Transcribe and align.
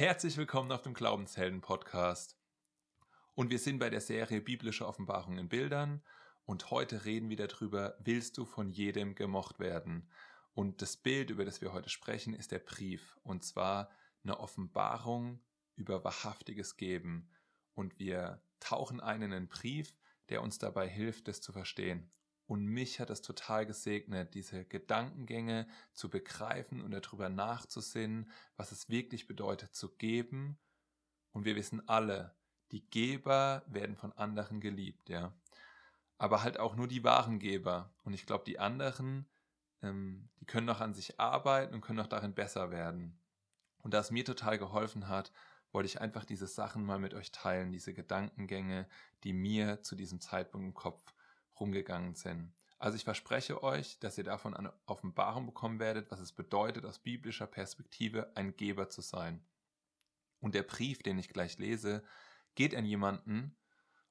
Herzlich 0.00 0.38
willkommen 0.38 0.72
auf 0.72 0.80
dem 0.80 0.94
Glaubenshelden 0.94 1.60
Podcast. 1.60 2.38
Und 3.34 3.50
wir 3.50 3.58
sind 3.58 3.78
bei 3.78 3.90
der 3.90 4.00
Serie 4.00 4.40
Biblische 4.40 4.86
Offenbarung 4.86 5.36
in 5.36 5.50
Bildern 5.50 6.02
und 6.46 6.70
heute 6.70 7.04
reden 7.04 7.28
wir 7.28 7.36
darüber, 7.36 7.98
willst 7.98 8.38
du 8.38 8.46
von 8.46 8.70
jedem 8.70 9.14
gemocht 9.14 9.58
werden? 9.58 10.08
Und 10.54 10.80
das 10.80 10.96
Bild, 10.96 11.28
über 11.28 11.44
das 11.44 11.60
wir 11.60 11.74
heute 11.74 11.90
sprechen, 11.90 12.32
ist 12.32 12.50
der 12.50 12.60
Brief 12.60 13.18
und 13.24 13.44
zwar 13.44 13.90
eine 14.24 14.40
Offenbarung 14.40 15.42
über 15.76 16.02
wahrhaftiges 16.02 16.78
Geben. 16.78 17.28
Und 17.74 17.98
wir 17.98 18.42
tauchen 18.58 19.00
ein 19.02 19.20
in 19.20 19.34
einen 19.34 19.48
Brief, 19.48 19.94
der 20.30 20.40
uns 20.40 20.56
dabei 20.56 20.88
hilft, 20.88 21.28
das 21.28 21.42
zu 21.42 21.52
verstehen. 21.52 22.10
Und 22.50 22.64
mich 22.66 22.98
hat 22.98 23.10
es 23.10 23.22
total 23.22 23.64
gesegnet, 23.64 24.34
diese 24.34 24.64
Gedankengänge 24.64 25.68
zu 25.92 26.10
begreifen 26.10 26.82
und 26.82 26.90
darüber 26.90 27.28
nachzusinnen, 27.28 28.28
was 28.56 28.72
es 28.72 28.88
wirklich 28.88 29.28
bedeutet 29.28 29.72
zu 29.76 29.94
geben. 29.94 30.58
Und 31.30 31.44
wir 31.44 31.54
wissen 31.54 31.88
alle, 31.88 32.34
die 32.72 32.84
Geber 32.90 33.62
werden 33.68 33.94
von 33.94 34.12
anderen 34.14 34.60
geliebt, 34.60 35.10
ja. 35.10 35.32
Aber 36.18 36.42
halt 36.42 36.58
auch 36.58 36.74
nur 36.74 36.88
die 36.88 37.04
wahren 37.04 37.38
Geber. 37.38 37.94
Und 38.02 38.14
ich 38.14 38.26
glaube, 38.26 38.42
die 38.44 38.58
anderen, 38.58 39.28
ähm, 39.80 40.28
die 40.40 40.44
können 40.44 40.66
noch 40.66 40.80
an 40.80 40.92
sich 40.92 41.20
arbeiten 41.20 41.72
und 41.72 41.82
können 41.82 41.98
noch 41.98 42.08
darin 42.08 42.34
besser 42.34 42.72
werden. 42.72 43.16
Und 43.78 43.94
da 43.94 44.00
es 44.00 44.10
mir 44.10 44.24
total 44.24 44.58
geholfen 44.58 45.06
hat, 45.06 45.30
wollte 45.70 45.86
ich 45.86 46.00
einfach 46.00 46.24
diese 46.24 46.48
Sachen 46.48 46.84
mal 46.84 46.98
mit 46.98 47.14
euch 47.14 47.30
teilen, 47.30 47.70
diese 47.70 47.94
Gedankengänge, 47.94 48.88
die 49.22 49.34
mir 49.34 49.82
zu 49.82 49.94
diesem 49.94 50.20
Zeitpunkt 50.20 50.66
im 50.66 50.74
Kopf 50.74 51.14
rumgegangen 51.60 52.14
sind. 52.14 52.52
Also 52.78 52.96
ich 52.96 53.04
verspreche 53.04 53.62
euch, 53.62 53.98
dass 53.98 54.16
ihr 54.16 54.24
davon 54.24 54.54
eine 54.54 54.72
Offenbarung 54.86 55.44
bekommen 55.44 55.78
werdet, 55.78 56.10
was 56.10 56.18
es 56.18 56.32
bedeutet, 56.32 56.86
aus 56.86 56.98
biblischer 56.98 57.46
Perspektive 57.46 58.34
ein 58.34 58.56
Geber 58.56 58.88
zu 58.88 59.02
sein. 59.02 59.44
Und 60.40 60.54
der 60.54 60.62
Brief, 60.62 61.02
den 61.02 61.18
ich 61.18 61.28
gleich 61.28 61.58
lese, 61.58 62.02
geht 62.54 62.74
an 62.74 62.86
jemanden, 62.86 63.56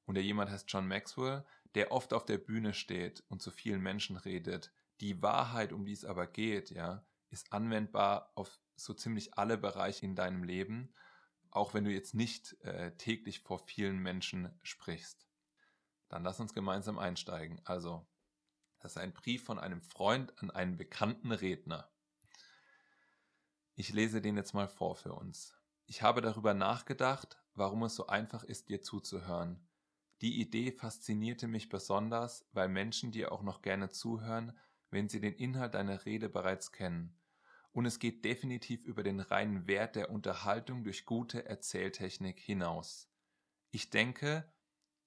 und 0.05 0.15
der 0.15 0.23
jemand 0.23 0.49
heißt 0.49 0.71
John 0.71 0.87
Maxwell, 0.87 1.43
der 1.75 1.91
oft 1.91 2.13
auf 2.13 2.25
der 2.25 2.37
Bühne 2.37 2.73
steht 2.73 3.23
und 3.27 3.41
zu 3.41 3.51
vielen 3.51 3.81
Menschen 3.81 4.17
redet. 4.17 4.71
Die 5.01 5.21
Wahrheit, 5.21 5.71
um 5.73 5.85
die 5.85 5.93
es 5.93 6.05
aber 6.05 6.27
geht, 6.27 6.71
ja, 6.71 7.05
ist 7.29 7.53
anwendbar 7.53 8.31
auf 8.35 8.59
so 8.75 8.93
ziemlich 8.93 9.37
alle 9.37 9.57
Bereiche 9.57 10.05
in 10.05 10.15
deinem 10.15 10.43
Leben, 10.43 10.93
auch 11.51 11.73
wenn 11.73 11.83
du 11.83 11.91
jetzt 11.91 12.13
nicht 12.13 12.59
äh, 12.63 12.95
täglich 12.97 13.41
vor 13.41 13.59
vielen 13.59 13.99
Menschen 13.99 14.51
sprichst. 14.63 15.28
Dann 16.09 16.23
lass 16.23 16.39
uns 16.39 16.53
gemeinsam 16.53 16.99
einsteigen. 16.99 17.61
Also, 17.63 18.05
das 18.79 18.93
ist 18.93 18.97
ein 18.97 19.13
Brief 19.13 19.43
von 19.43 19.59
einem 19.59 19.81
Freund 19.81 20.37
an 20.41 20.51
einen 20.51 20.77
bekannten 20.77 21.31
Redner. 21.31 21.89
Ich 23.75 23.93
lese 23.93 24.21
den 24.21 24.35
jetzt 24.35 24.53
mal 24.53 24.67
vor 24.67 24.95
für 24.95 25.13
uns. 25.13 25.55
Ich 25.85 26.01
habe 26.01 26.21
darüber 26.21 26.53
nachgedacht, 26.53 27.41
warum 27.53 27.83
es 27.83 27.95
so 27.95 28.07
einfach 28.07 28.43
ist, 28.43 28.69
dir 28.69 28.81
zuzuhören. 28.81 29.67
Die 30.21 30.41
Idee 30.41 30.71
faszinierte 30.71 31.47
mich 31.47 31.69
besonders, 31.69 32.45
weil 32.51 32.67
Menschen 32.67 33.11
dir 33.11 33.31
auch 33.31 33.41
noch 33.41 33.61
gerne 33.61 33.89
zuhören, 33.89 34.57
wenn 34.89 35.07
sie 35.07 35.21
den 35.21 35.33
Inhalt 35.33 35.75
deiner 35.75 36.05
Rede 36.05 36.27
bereits 36.27 36.71
kennen. 36.71 37.17
Und 37.71 37.85
es 37.85 37.99
geht 37.99 38.25
definitiv 38.25 38.83
über 38.83 39.03
den 39.03 39.19
reinen 39.19 39.67
Wert 39.67 39.95
der 39.95 40.09
Unterhaltung 40.09 40.83
durch 40.83 41.05
gute 41.05 41.45
Erzähltechnik 41.45 42.39
hinaus. 42.39 43.09
Ich 43.71 43.89
denke, 43.89 44.51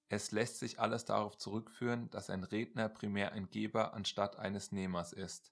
es 0.09 0.31
lässt 0.31 0.59
sich 0.59 0.79
alles 0.79 1.05
darauf 1.05 1.37
zurückführen, 1.37 2.09
dass 2.09 2.29
ein 2.29 2.43
Redner 2.43 2.89
primär 2.89 3.31
ein 3.31 3.49
Geber 3.49 3.93
anstatt 3.93 4.37
eines 4.37 4.71
Nehmers 4.71 5.13
ist. 5.13 5.51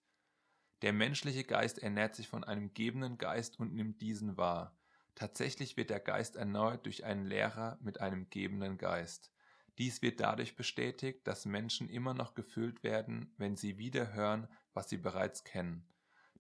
Der 0.82 0.94
menschliche 0.94 1.44
Geist 1.44 1.80
ernährt 1.80 2.16
sich 2.16 2.28
von 2.28 2.44
einem 2.44 2.74
gebenden 2.74 3.18
Geist 3.18 3.60
und 3.60 3.74
nimmt 3.74 4.02
diesen 4.02 4.38
wahr. 4.38 4.78
Tatsächlich 5.16 5.78
wird 5.78 5.90
der 5.90 6.00
Geist 6.00 6.36
erneuert 6.36 6.86
durch 6.86 7.04
einen 7.04 7.26
Lehrer 7.26 7.78
mit 7.82 8.00
einem 8.02 8.30
gebenden 8.30 8.78
Geist. 8.78 9.32
Dies 9.78 10.02
wird 10.02 10.20
dadurch 10.20 10.56
bestätigt, 10.56 11.28
dass 11.28 11.46
Menschen 11.46 11.90
immer 11.90 12.14
noch 12.14 12.34
gefüllt 12.34 12.84
werden, 12.84 13.34
wenn 13.38 13.56
sie 13.56 13.78
wieder 13.78 14.14
hören, 14.14 14.48
was 14.74 14.90
sie 14.90 14.98
bereits 14.98 15.44
kennen. 15.44 15.88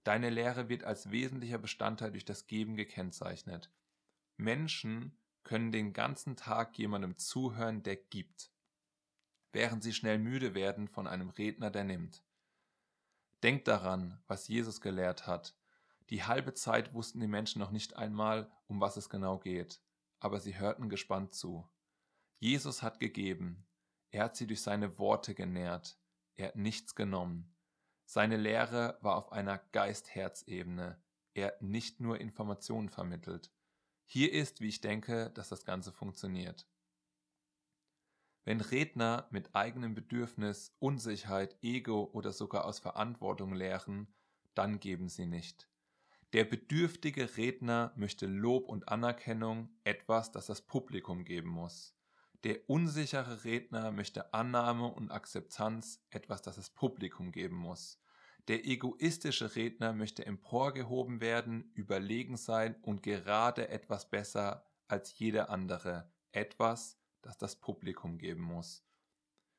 Deine 0.04 0.30
Lehre 0.30 0.70
wird 0.70 0.84
als 0.84 1.12
wesentlicher 1.12 1.60
Bestandteil 1.60 2.12
durch 2.12 2.26
das 2.26 2.48
Geben 2.48 2.76
gekennzeichnet. 2.76 3.72
Menschen 4.38 5.18
können 5.44 5.72
den 5.72 5.94
ganzen 5.94 6.36
Tag 6.36 6.78
jemandem 6.78 7.18
zuhören, 7.18 7.84
der 7.84 7.96
gibt, 7.96 8.52
während 9.52 9.84
sie 9.84 9.94
schnell 9.94 10.20
müde 10.20 10.54
werden 10.54 10.88
von 10.88 11.08
einem 11.08 11.30
Redner, 11.30 11.72
der 11.72 11.84
nimmt. 11.84 12.24
Denkt 13.44 13.68
daran, 13.68 14.22
was 14.28 14.48
Jesus 14.48 14.82
gelehrt 14.82 15.26
hat. 15.26 15.56
Die 16.10 16.24
halbe 16.24 16.54
Zeit 16.54 16.94
wussten 16.94 17.20
die 17.20 17.28
Menschen 17.28 17.60
noch 17.60 17.72
nicht 17.72 17.96
einmal, 17.96 18.52
um 18.68 18.80
was 18.82 18.98
es 18.98 19.10
genau 19.10 19.40
geht, 19.40 19.82
aber 20.20 20.40
sie 20.40 20.60
hörten 20.60 20.90
gespannt 20.90 21.34
zu. 21.34 21.68
Jesus 22.38 22.84
hat 22.84 23.00
gegeben, 23.00 23.66
er 24.10 24.26
hat 24.26 24.36
sie 24.36 24.46
durch 24.46 24.62
seine 24.62 25.00
Worte 25.00 25.34
genährt, 25.34 25.98
er 26.36 26.50
hat 26.50 26.56
nichts 26.56 26.96
genommen. 26.96 27.56
Seine 28.06 28.36
Lehre 28.36 28.98
war 29.02 29.16
auf 29.16 29.32
einer 29.32 29.58
Geist-Herz-Ebene, 29.72 31.02
er 31.34 31.48
hat 31.48 31.62
nicht 31.62 32.00
nur 32.02 32.20
Informationen 32.20 32.90
vermittelt. 32.90 33.52
Hier 34.14 34.34
ist, 34.34 34.60
wie 34.60 34.68
ich 34.68 34.82
denke, 34.82 35.32
dass 35.36 35.48
das 35.48 35.64
Ganze 35.64 35.94
funktioniert. 35.94 36.68
Wenn 38.44 38.60
Redner 38.60 39.26
mit 39.32 39.56
eigenem 39.56 39.96
Bedürfnis, 39.96 40.76
Unsicherheit, 40.80 41.56
Ego 41.62 42.10
oder 42.12 42.34
sogar 42.34 42.66
aus 42.66 42.80
Verantwortung 42.80 43.54
lehren, 43.54 44.14
dann 44.54 44.82
geben 44.82 45.08
sie 45.08 45.26
nicht. 45.26 45.70
Der 46.34 46.44
bedürftige 46.44 47.38
Redner 47.38 47.94
möchte 47.96 48.26
Lob 48.26 48.68
und 48.68 48.90
Anerkennung, 48.90 49.70
etwas, 49.86 50.30
das 50.30 50.48
das 50.48 50.62
Publikum 50.62 51.24
geben 51.24 51.50
muss. 51.50 51.96
Der 52.44 52.70
unsichere 52.70 53.46
Redner 53.46 53.94
möchte 53.94 54.34
Annahme 54.34 54.88
und 54.88 55.10
Akzeptanz, 55.10 56.04
etwas, 56.10 56.42
das 56.42 56.58
das 56.58 56.70
Publikum 56.70 57.32
geben 57.32 57.56
muss. 57.56 58.01
Der 58.48 58.66
egoistische 58.66 59.56
Redner 59.56 59.94
möchte 59.94 60.26
emporgehoben 60.26 61.22
werden, 61.22 61.72
überlegen 61.76 62.38
sein 62.38 62.76
und 62.82 63.04
gerade 63.04 63.70
etwas 63.70 64.10
besser 64.10 64.66
als 64.88 65.18
jeder 65.18 65.50
andere, 65.50 66.12
etwas, 66.32 66.98
das 67.22 67.38
das 67.38 67.56
Publikum 67.56 68.18
geben 68.18 68.42
muss. 68.42 68.84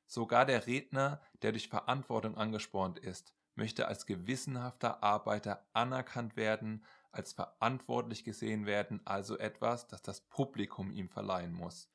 Sogar 0.07 0.45
der 0.45 0.67
Redner, 0.67 1.21
der 1.43 1.53
durch 1.53 1.69
Verantwortung 1.69 2.37
angespornt 2.37 2.99
ist, 2.99 3.35
möchte 3.55 3.89
als 3.89 4.07
gewissenhafter 4.07 5.03
Arbeiter 5.03 5.67
anerkannt 5.73 6.37
werden, 6.37 6.85
als 7.13 7.33
verantwortlich 7.33 8.25
gesehen 8.25 8.67
werden, 8.67 9.01
also 9.05 9.39
etwas, 9.39 9.87
das 9.87 10.03
das 10.03 10.21
Publikum 10.23 10.91
ihm 10.91 11.09
verleihen 11.09 11.53
muss. 11.53 11.89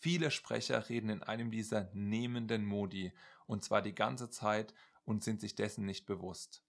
Viele 0.00 0.30
Sprecher 0.30 0.88
reden 0.88 1.10
in 1.10 1.22
einem 1.22 1.50
dieser 1.50 1.90
nehmenden 1.92 2.64
Modi, 2.64 3.12
und 3.46 3.64
zwar 3.64 3.82
die 3.82 3.94
ganze 3.94 4.30
Zeit 4.30 4.74
und 5.08 5.24
sind 5.24 5.40
sich 5.40 5.54
dessen 5.54 5.86
nicht 5.86 6.04
bewusst. 6.04 6.62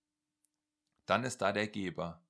Dann 1.06 1.26
ist 1.26 1.42
da 1.42 1.52
der 1.52 1.68
Geber. 1.68 2.24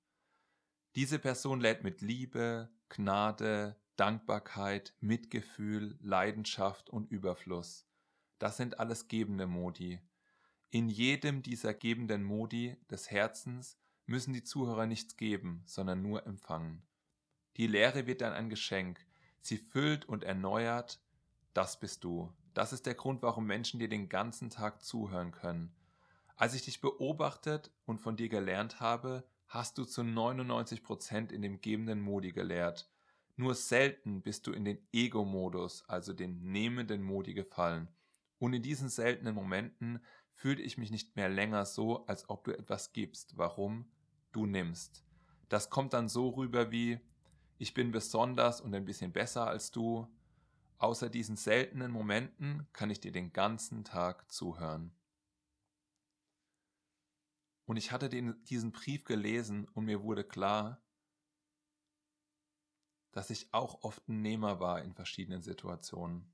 Diese 0.95 1.19
Person 1.19 1.61
lädt 1.61 1.83
mit 1.83 2.01
Liebe, 2.01 2.71
Gnade, 2.89 3.75
Dankbarkeit, 3.95 4.95
Mitgefühl, 5.01 5.99
Leidenschaft 6.01 6.89
und 6.89 7.11
Überfluss. 7.11 7.85
Das 8.39 8.57
sind 8.57 8.79
alles 8.79 9.07
gebende 9.07 9.45
Modi. 9.45 9.99
In 10.71 10.89
jedem 10.89 11.43
dieser 11.43 11.75
gebenden 11.75 12.23
Modi 12.23 12.75
des 12.89 13.11
Herzens 13.11 13.77
müssen 14.07 14.33
die 14.33 14.43
Zuhörer 14.43 14.87
nichts 14.87 15.15
geben, 15.15 15.61
sondern 15.65 16.01
nur 16.01 16.25
empfangen. 16.25 16.81
Die 17.57 17.67
Lehre 17.67 18.07
wird 18.07 18.21
dann 18.21 18.33
ein 18.33 18.49
Geschenk. 18.49 19.05
Sie 19.41 19.57
füllt 19.57 20.05
und 20.05 20.23
erneuert. 20.23 20.99
Das 21.53 21.79
bist 21.79 22.03
du. 22.03 22.33
Das 22.55 22.73
ist 22.73 22.87
der 22.87 22.95
Grund, 22.95 23.21
warum 23.21 23.45
Menschen 23.45 23.79
dir 23.79 23.89
den 23.89 24.09
ganzen 24.09 24.49
Tag 24.49 24.81
zuhören 24.81 25.31
können. 25.31 25.75
Als 26.39 26.53
ich 26.53 26.61
dich 26.61 26.79
beobachtet 26.79 27.69
und 27.85 27.99
von 27.99 28.15
dir 28.15 28.29
gelernt 28.29 28.79
habe, 28.79 29.27
hast 29.49 29.77
du 29.77 29.83
zu 29.83 30.05
99 30.05 30.83
Prozent 30.83 31.33
in 31.33 31.41
dem 31.41 31.59
gebenden 31.59 31.99
Modi 31.99 32.31
gelehrt. 32.31 32.89
Nur 33.35 33.55
selten 33.55 34.21
bist 34.21 34.47
du 34.47 34.53
in 34.53 34.63
den 34.63 34.79
Ego-Modus, 34.93 35.83
also 35.89 36.13
den 36.13 36.41
nehmenden 36.49 37.03
Modi 37.03 37.33
gefallen. 37.33 37.89
Und 38.37 38.53
in 38.53 38.63
diesen 38.63 38.87
seltenen 38.87 39.35
Momenten 39.35 39.99
fühlte 40.33 40.61
ich 40.61 40.77
mich 40.77 40.91
nicht 40.91 41.17
mehr 41.17 41.27
länger 41.27 41.65
so, 41.65 42.05
als 42.05 42.29
ob 42.29 42.45
du 42.45 42.57
etwas 42.57 42.93
gibst. 42.93 43.37
Warum? 43.37 43.91
Du 44.31 44.45
nimmst. 44.45 45.03
Das 45.49 45.69
kommt 45.69 45.91
dann 45.91 46.07
so 46.07 46.29
rüber 46.29 46.71
wie, 46.71 47.01
ich 47.57 47.73
bin 47.73 47.91
besonders 47.91 48.61
und 48.61 48.73
ein 48.73 48.85
bisschen 48.85 49.11
besser 49.11 49.45
als 49.45 49.71
du. 49.71 50.07
Außer 50.77 51.09
diesen 51.09 51.35
seltenen 51.35 51.91
Momenten 51.91 52.65
kann 52.71 52.91
ich 52.91 53.01
dir 53.01 53.11
den 53.11 53.33
ganzen 53.33 53.83
Tag 53.83 54.31
zuhören. 54.31 54.93
Und 57.69 57.77
ich 57.77 57.91
hatte 57.91 58.09
den, 58.09 58.43
diesen 58.45 58.71
Brief 58.71 59.03
gelesen 59.03 59.67
und 59.75 59.85
mir 59.85 60.01
wurde 60.01 60.23
klar, 60.23 60.81
dass 63.11 63.29
ich 63.29 63.53
auch 63.53 63.83
oft 63.83 64.07
ein 64.09 64.23
Nehmer 64.23 64.59
war 64.59 64.81
in 64.81 64.95
verschiedenen 64.95 65.43
Situationen. 65.43 66.33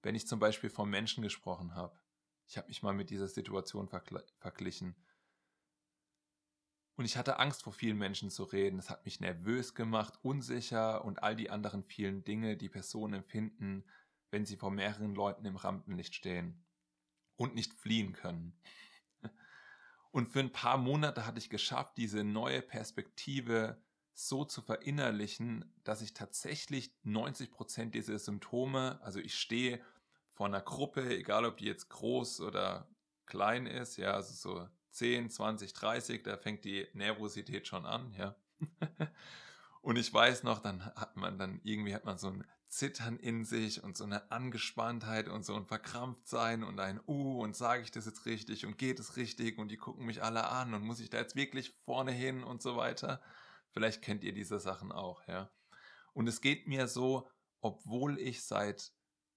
Wenn 0.00 0.14
ich 0.14 0.26
zum 0.26 0.38
Beispiel 0.38 0.70
vom 0.70 0.88
Menschen 0.88 1.22
gesprochen 1.22 1.74
habe, 1.74 2.00
ich 2.46 2.56
habe 2.56 2.68
mich 2.68 2.82
mal 2.82 2.94
mit 2.94 3.10
dieser 3.10 3.28
Situation 3.28 3.90
verglichen. 4.38 4.96
Und 6.96 7.04
ich 7.04 7.18
hatte 7.18 7.38
Angst 7.38 7.62
vor 7.62 7.74
vielen 7.74 7.98
Menschen 7.98 8.30
zu 8.30 8.44
reden. 8.44 8.78
Es 8.78 8.88
hat 8.88 9.04
mich 9.04 9.20
nervös 9.20 9.74
gemacht, 9.74 10.18
unsicher 10.22 11.04
und 11.04 11.22
all 11.22 11.36
die 11.36 11.50
anderen 11.50 11.84
vielen 11.84 12.24
Dinge, 12.24 12.56
die 12.56 12.70
Personen 12.70 13.12
empfinden, 13.12 13.84
wenn 14.30 14.46
sie 14.46 14.56
vor 14.56 14.70
mehreren 14.70 15.14
Leuten 15.14 15.44
im 15.44 15.56
Rampenlicht 15.56 16.14
stehen 16.14 16.64
und 17.36 17.54
nicht 17.54 17.74
fliehen 17.74 18.14
können. 18.14 18.58
Und 20.14 20.28
für 20.28 20.38
ein 20.38 20.52
paar 20.52 20.78
Monate 20.78 21.26
hatte 21.26 21.38
ich 21.38 21.50
geschafft, 21.50 21.96
diese 21.96 22.22
neue 22.22 22.62
Perspektive 22.62 23.82
so 24.12 24.44
zu 24.44 24.62
verinnerlichen, 24.62 25.74
dass 25.82 26.02
ich 26.02 26.14
tatsächlich 26.14 26.94
90 27.02 27.50
Prozent 27.50 27.96
dieser 27.96 28.20
Symptome, 28.20 29.00
also 29.02 29.18
ich 29.18 29.34
stehe 29.34 29.84
vor 30.32 30.46
einer 30.46 30.60
Gruppe, 30.60 31.18
egal 31.18 31.44
ob 31.44 31.56
die 31.56 31.64
jetzt 31.64 31.88
groß 31.88 32.42
oder 32.42 32.88
klein 33.26 33.66
ist, 33.66 33.96
ja, 33.96 34.12
also 34.12 34.34
so 34.34 34.68
10, 34.90 35.30
20, 35.30 35.72
30, 35.72 36.22
da 36.22 36.36
fängt 36.36 36.64
die 36.64 36.86
Nervosität 36.92 37.66
schon 37.66 37.84
an, 37.84 38.14
ja. 38.16 38.36
und 39.82 39.96
ich 39.96 40.14
weiß 40.14 40.44
noch, 40.44 40.60
dann 40.60 40.86
hat 40.94 41.16
man 41.16 41.38
dann 41.38 41.60
irgendwie 41.64 41.92
hat 41.92 42.04
man 42.04 42.18
so 42.18 42.28
ein 42.28 42.44
Zittern 42.74 43.18
in 43.18 43.44
sich 43.44 43.84
und 43.84 43.96
so 43.96 44.04
eine 44.04 44.32
Angespanntheit 44.32 45.28
und 45.28 45.44
so 45.44 45.54
ein 45.54 45.64
Verkrampftsein 45.64 46.64
und 46.64 46.80
ein 46.80 47.00
Uh 47.06 47.40
und 47.40 47.54
sage 47.54 47.82
ich 47.82 47.92
das 47.92 48.06
jetzt 48.06 48.26
richtig 48.26 48.66
und 48.66 48.78
geht 48.78 48.98
es 48.98 49.16
richtig 49.16 49.58
und 49.58 49.68
die 49.68 49.76
gucken 49.76 50.06
mich 50.06 50.24
alle 50.24 50.48
an 50.48 50.74
und 50.74 50.82
muss 50.82 50.98
ich 50.98 51.08
da 51.08 51.18
jetzt 51.18 51.36
wirklich 51.36 51.76
vorne 51.84 52.10
hin 52.10 52.42
und 52.42 52.62
so 52.62 52.76
weiter. 52.76 53.22
Vielleicht 53.70 54.02
kennt 54.02 54.24
ihr 54.24 54.34
diese 54.34 54.58
Sachen 54.58 54.90
auch, 54.90 55.26
ja. 55.28 55.50
Und 56.14 56.28
es 56.28 56.40
geht 56.40 56.66
mir 56.66 56.88
so, 56.88 57.28
obwohl 57.60 58.18
ich 58.18 58.44
seit 58.44 58.92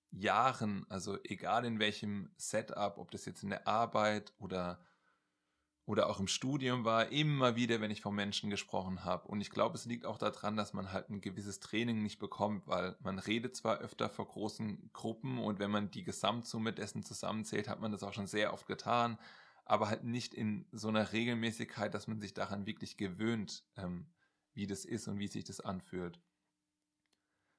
Jahren, 0.10 0.86
also 0.90 1.18
egal 1.24 1.63
in 1.66 1.80
welchem 1.80 2.31
Setup, 2.38 2.98
ob 2.98 3.12
das 3.12 3.25
jetzt 3.25 3.44
in 3.44 3.50
der 3.50 3.68
Arbeit 3.68 4.33
oder 4.40 4.83
oder 5.88 6.10
auch 6.10 6.19
im 6.19 6.28
Studium 6.28 6.84
war, 6.84 7.13
immer 7.13 7.56
wieder, 7.56 7.80
wenn 7.80 7.92
ich 7.92 8.01
von 8.01 8.13
Menschen 8.13 8.50
gesprochen 8.50 9.06
habe. 9.06 9.25
Und 9.30 9.39
ich 9.39 9.50
glaube, 9.50 9.75
es 9.75 9.86
liegt 9.86 10.06
auch 10.06 10.18
daran, 10.18 10.57
dass 10.57 10.74
man 10.74 10.92
halt 10.92 11.10
ein 11.10 11.22
gewisses 11.22 11.62
Training 11.62 12.04
nicht 12.04 12.19
bekommt, 12.19 12.68
weil 12.68 12.98
man 13.00 13.19
redet 13.19 13.56
zwar 13.56 13.78
öfter 13.78 14.10
vor 14.10 14.28
großen 14.28 14.89
Gruppen 14.92 15.38
und 15.38 15.60
wenn 15.60 15.72
man 15.72 15.89
die 15.89 16.04
Gesamtsumme 16.04 16.74
dessen 16.74 17.04
zusammenzählt, 17.04 17.69
hat 17.69 17.80
man 17.80 17.94
das 17.94 18.04
auch 18.04 18.12
schon 18.12 18.28
sehr 18.28 18.51
oft 18.51 18.68
getan, 18.68 19.18
aber 19.63 19.88
halt 19.88 20.04
nicht 20.04 20.34
in 20.34 20.68
so 20.74 20.89
einer 20.89 21.13
Regelmäßigkeit, 21.13 21.94
dass 21.94 22.07
man 22.07 22.19
sich 22.19 22.33
daran 22.33 22.66
wirklich 22.66 22.98
gewöhnt, 22.98 23.63
ähm, 23.78 24.07
wie 24.54 24.68
das 24.68 24.83
ist 24.83 25.07
und 25.07 25.19
wie 25.19 25.28
sich 25.28 25.45
das 25.45 25.62
anfühlt. 25.62 26.19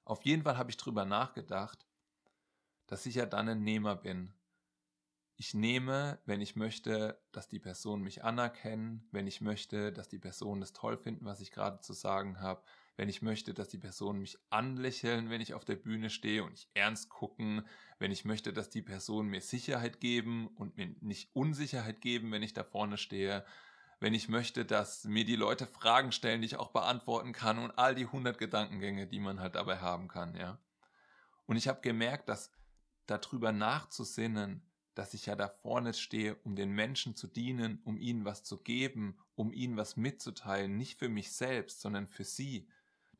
Auf 0.05 0.23
jeden 0.27 0.43
Fall 0.43 0.59
habe 0.59 0.69
ich 0.69 0.77
drüber 0.77 1.07
nachgedacht, 1.07 1.87
dass 2.89 3.07
ich 3.07 3.15
ja 3.15 3.25
dann 3.25 3.49
ein 3.49 3.65
Nehmer 3.65 3.97
bin. 3.97 4.35
Ich 5.41 5.55
nehme, 5.55 6.19
wenn 6.27 6.41
ich 6.41 6.57
möchte, 6.57 7.23
dass 7.31 7.47
die 7.47 7.61
Personen 7.61 8.03
mich 8.03 8.25
anerkennen, 8.25 9.09
wenn 9.13 9.29
ich 9.29 9.41
möchte, 9.41 9.93
dass 9.93 10.09
die 10.09 10.19
Personen 10.19 10.63
es 10.63 10.73
toll 10.73 10.99
finden, 10.99 11.25
was 11.27 11.41
ich 11.41 11.53
gerade 11.53 11.79
zu 11.79 11.93
sagen 11.93 12.41
habe, 12.41 12.65
wenn 12.97 13.09
ich 13.09 13.23
möchte, 13.23 13.55
dass 13.55 13.69
die 13.69 13.79
Personen 13.79 14.19
mich 14.19 14.37
anlächeln, 14.51 15.31
wenn 15.31 15.41
ich 15.41 15.55
auf 15.55 15.65
der 15.65 15.77
Bühne 15.77 16.11
stehe 16.11 16.43
und 16.43 16.55
ich 16.55 16.69
ernst 16.75 17.09
gucken, 17.09 17.65
wenn 18.01 18.11
ich 18.11 18.25
möchte, 18.25 18.53
dass 18.53 18.69
die 18.69 18.83
Personen 18.83 19.29
mir 19.29 19.41
Sicherheit 19.41 20.01
geben 20.01 20.49
und 20.57 20.77
mir 20.77 20.93
nicht 21.01 21.31
Unsicherheit 21.37 22.01
geben, 22.01 22.33
wenn 22.33 22.43
ich 22.43 22.53
da 22.53 22.65
vorne 22.65 22.99
stehe, 22.99 23.45
wenn 24.01 24.15
ich 24.15 24.29
möchte, 24.29 24.65
dass 24.65 25.05
mir 25.05 25.25
die 25.25 25.37
Leute 25.37 25.69
Fragen 25.69 26.11
stellen, 26.11 26.41
die 26.41 26.47
ich 26.47 26.57
auch 26.57 26.73
beantworten 26.73 27.33
kann 27.33 27.61
und 27.61 27.79
all 27.79 27.95
die 27.95 28.07
hundert 28.07 28.39
Gedankengänge, 28.39 29.07
die 29.07 29.21
man 29.21 29.39
halt 29.39 29.55
dabei 29.55 29.79
haben 29.79 30.09
kann, 30.09 30.35
ja. 30.35 30.59
Und 31.47 31.57
ich 31.57 31.69
habe 31.69 31.81
gemerkt, 31.81 32.29
dass 32.29 32.51
darüber 33.07 33.53
nachzusinnen, 33.53 34.68
dass 34.99 35.15
ich 35.15 35.27
ja 35.27 35.37
da 35.37 35.49
vorne 35.49 35.95
stehe, 35.95 36.35
um 36.43 36.57
den 36.57 36.73
Menschen 36.73 37.15
zu 37.15 37.29
dienen, 37.29 37.81
um 37.85 37.97
ihnen 37.97 38.25
was 38.25 38.43
zu 38.43 38.59
geben, 38.59 39.17
um 39.37 39.53
ihnen 39.53 39.77
was 39.77 39.97
mitzuteilen, 39.97 40.77
nicht 40.77 40.99
für 40.99 41.09
mich 41.09 41.31
selbst, 41.31 41.81
sondern 41.81 42.09
für 42.09 42.25
sie, 42.25 42.69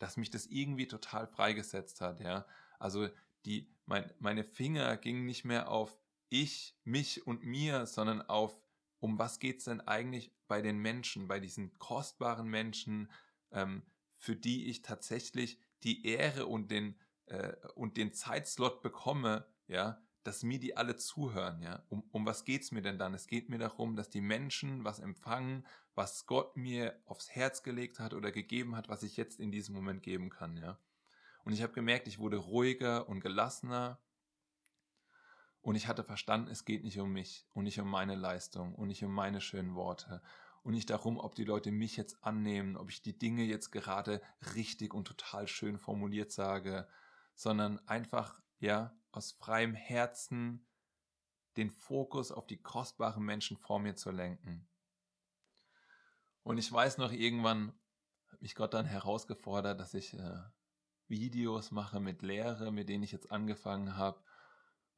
dass 0.01 0.17
mich 0.17 0.29
das 0.29 0.47
irgendwie 0.47 0.89
total 0.89 1.29
freigesetzt 1.29 2.01
hat, 2.01 2.21
ja. 2.21 2.47
Also 2.81 3.09
die, 3.45 3.73
mein, 3.87 4.11
meine 4.19 4.43
Finger 4.43 4.97
gingen 4.97 5.25
nicht 5.25 5.45
mehr 5.45 5.71
auf 5.71 5.97
ich, 6.31 6.77
mich 6.83 7.29
und 7.29 7.45
mir, 7.45 7.87
sondern 7.87 8.23
auf 8.23 8.61
um 8.99 9.17
was 9.21 9.39
geht's 9.39 9.67
denn 9.67 9.81
eigentlich 9.81 10.33
bei 10.49 10.61
den 10.61 10.79
Menschen, 10.79 11.29
bei 11.29 11.39
diesen 11.39 11.79
kostbaren 11.79 12.49
Menschen, 12.49 13.09
ähm, 13.53 13.83
für 14.17 14.35
die 14.35 14.67
ich 14.69 14.83
tatsächlich 14.83 15.61
die 15.85 16.05
Ehre 16.05 16.47
und 16.47 16.73
den, 16.73 16.99
äh, 17.27 17.55
und 17.77 17.97
den 17.97 18.13
Zeitslot 18.13 18.83
bekomme, 18.83 19.47
ja, 19.69 20.03
dass 20.29 20.43
mir 20.43 20.61
die 20.61 20.77
alle 20.77 20.97
zuhören, 20.97 21.63
ja. 21.63 21.83
Um, 21.89 22.05
um 22.13 22.27
was 22.27 22.45
geht's 22.45 22.71
mir 22.71 22.83
denn 22.83 22.99
dann? 22.99 23.15
Es 23.15 23.27
geht 23.27 23.49
mir 23.49 23.57
darum, 23.57 23.97
dass 23.97 24.11
die 24.11 24.21
Menschen 24.21 24.85
was 24.85 24.99
empfangen, 24.99 25.67
was 25.95 26.27
Gott 26.27 26.55
mir 26.55 27.01
aufs 27.07 27.31
Herz 27.31 27.63
gelegt 27.63 27.99
hat 27.99 28.13
oder 28.13 28.31
gegeben 28.31 28.77
hat, 28.77 28.91
was 28.91 29.03
ich 29.03 29.17
jetzt 29.17 29.41
in 29.41 29.51
diesem 29.51 29.75
Moment 29.75 30.03
geben 30.03 30.29
kann, 30.29 30.59
ja. 30.59 30.79
Und 31.45 31.55
ich 31.55 31.63
habe 31.63 31.73
gemerkt, 31.73 32.09
ich 32.09 32.19
wurde 32.19 32.37
ruhiger 32.37 33.09
und 33.09 33.21
gelassener 33.21 33.99
und 35.63 35.77
ich 35.77 35.89
hatte 35.89 36.05
verstanden, 36.05 36.51
es 36.51 36.67
geht 36.67 36.85
nicht 36.85 37.01
um 37.01 37.11
mich 37.11 37.47
und 37.55 37.65
nicht 37.65 37.81
um 37.81 37.89
meine 37.89 38.15
Leistung 38.15 38.75
und 38.75 38.89
nicht 38.89 39.03
um 39.03 39.13
meine 39.13 39.41
schönen 39.41 39.75
Worte 39.75 40.21
und 40.63 40.75
nicht 40.75 40.91
darum, 40.91 41.17
ob 41.17 41.37
die 41.37 41.45
Leute 41.45 41.71
mich 41.71 41.97
jetzt 41.97 42.23
annehmen, 42.23 42.77
ob 42.77 42.91
ich 42.91 43.01
die 43.01 43.19
Dinge 43.19 43.45
jetzt 43.45 43.71
gerade 43.71 44.21
richtig 44.55 44.93
und 44.93 45.07
total 45.07 45.49
schön 45.49 45.79
formuliert 45.79 46.33
sage, 46.33 46.87
sondern 47.35 47.79
einfach, 47.89 48.43
ja, 48.59 48.97
aus 49.13 49.33
freiem 49.33 49.75
Herzen 49.75 50.67
den 51.57 51.71
Fokus 51.71 52.31
auf 52.31 52.47
die 52.47 52.61
kostbaren 52.63 53.25
Menschen 53.25 53.57
vor 53.57 53.81
mir 53.81 53.97
zu 53.97 54.11
lenken. 54.11 54.69
Und 56.43 56.59
ich 56.59 56.71
weiß 56.71 56.99
noch, 56.99 57.13
irgendwann 57.13 57.73
hat 58.31 58.41
mich 58.43 58.55
Gott 58.55 58.75
dann 58.75 58.87
herausgefordert, 58.87 59.81
dass 59.81 59.95
ich 59.95 60.15
äh, 60.15 60.41
Videos 61.09 61.71
mache 61.71 62.01
mit 62.01 62.23
Lehre, 62.23 62.71
mit 62.71 62.89
denen 62.89 63.03
ich 63.03 63.13
jetzt 63.13 63.33
angefangen 63.33 63.97
habe 63.97 64.23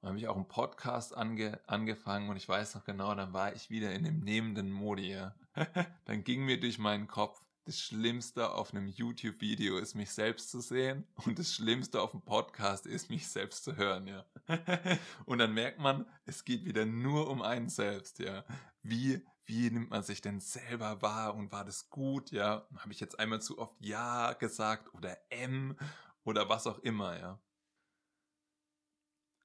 dann 0.00 0.10
habe 0.10 0.18
ich 0.18 0.28
auch 0.28 0.36
einen 0.36 0.48
Podcast 0.48 1.14
ange, 1.14 1.60
angefangen 1.66 2.30
und 2.30 2.36
ich 2.36 2.48
weiß 2.48 2.74
noch 2.74 2.84
genau, 2.84 3.14
dann 3.14 3.34
war 3.34 3.54
ich 3.54 3.68
wieder 3.68 3.92
in 3.92 4.04
dem 4.04 4.20
nehmenden 4.20 4.70
Modi. 4.70 5.18
Dann 6.06 6.24
ging 6.24 6.44
mir 6.44 6.58
durch 6.58 6.78
meinen 6.78 7.06
Kopf, 7.06 7.44
das 7.70 7.78
Schlimmste 7.78 8.52
auf 8.52 8.75
einem 8.75 8.88
YouTube-Video 8.88 9.78
ist, 9.78 9.94
mich 9.94 10.11
selbst 10.11 10.50
zu 10.50 10.61
sehen 10.61 11.06
und 11.25 11.38
das 11.38 11.55
Schlimmste 11.55 12.02
auf 12.02 12.12
einem 12.12 12.25
Podcast 12.25 12.84
ist, 12.84 13.11
mich 13.11 13.28
selbst 13.28 13.62
zu 13.62 13.76
hören, 13.76 14.08
ja. 14.08 14.26
und 15.25 15.38
dann 15.38 15.55
merkt 15.55 15.78
man, 15.78 16.05
es 16.25 16.44
geht 16.44 16.64
wieder 16.64 16.84
nur 16.84 17.31
um 17.31 17.43
einen 17.43 17.69
selbst, 17.69 18.19
ja. 18.19 18.44
Wie, 18.82 19.25
wie 19.44 19.70
nimmt 19.70 19.90
man 19.90 20.02
sich 20.02 20.20
denn 20.20 20.40
selber 20.40 21.00
wahr 21.00 21.37
und 21.37 21.52
war 21.52 21.64
das 21.64 21.90
gut, 21.90 22.32
ja? 22.32 22.67
Habe 22.75 22.93
ich 22.93 22.99
jetzt 22.99 23.20
einmal 23.20 23.40
zu 23.40 23.56
oft 23.58 23.76
Ja 23.78 24.32
gesagt 24.32 24.92
oder 24.92 25.16
M 25.30 25.76
oder 26.25 26.49
was 26.49 26.66
auch 26.66 26.80
immer, 26.80 27.21
ja. 27.21 27.40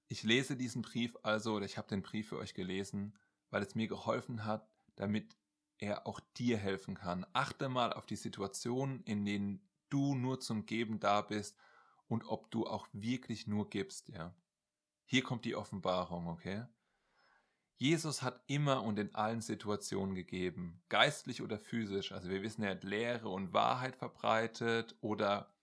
Ich 0.08 0.24
lese 0.24 0.58
diesen 0.58 0.82
Brief 0.82 1.16
also, 1.22 1.54
oder 1.54 1.66
ich 1.68 1.78
habe 1.78 1.90
den 1.90 2.02
Brief 2.02 2.30
für 2.30 2.40
euch 2.40 2.56
gelesen, 2.56 3.16
weil 3.52 3.62
es 3.62 3.76
mir 3.76 3.88
geholfen 3.88 4.46
hat, 4.46 4.68
damit 4.96 5.38
er 5.78 6.08
auch 6.08 6.20
dir 6.38 6.58
helfen 6.58 6.96
kann. 6.96 7.26
Achte 7.34 7.70
mal 7.70 7.94
auf 7.94 8.06
die 8.06 8.16
Situationen, 8.16 9.02
in 9.04 9.26
denen 9.26 9.62
du 9.90 10.16
nur 10.16 10.40
zum 10.40 10.66
Geben 10.66 11.00
da 11.00 11.22
bist 11.22 11.58
und 12.08 12.26
ob 12.26 12.52
du 12.52 12.68
auch 12.68 12.88
wirklich 12.94 13.48
nur 13.48 13.70
gibst, 13.70 14.10
ja. 14.10 14.34
Hier 15.08 15.22
kommt 15.22 15.46
die 15.46 15.56
Offenbarung, 15.56 16.28
okay? 16.28 16.66
Jesus 17.78 18.22
hat 18.22 18.42
immer 18.48 18.84
und 18.84 18.98
in 18.98 19.14
allen 19.14 19.42
Situationen 19.42 20.16
gegeben, 20.16 20.82
geistlich 20.90 21.42
oder 21.42 21.60
physisch. 21.60 22.12
Also 22.12 22.30
wir 22.30 22.42
wissen, 22.42 22.64
er 22.64 22.72
hat 22.72 22.84
Lehre 22.84 23.30
und 23.30 23.54
Wahrheit 23.54 23.96
verbreitet 23.98 24.96
oder 25.02 25.54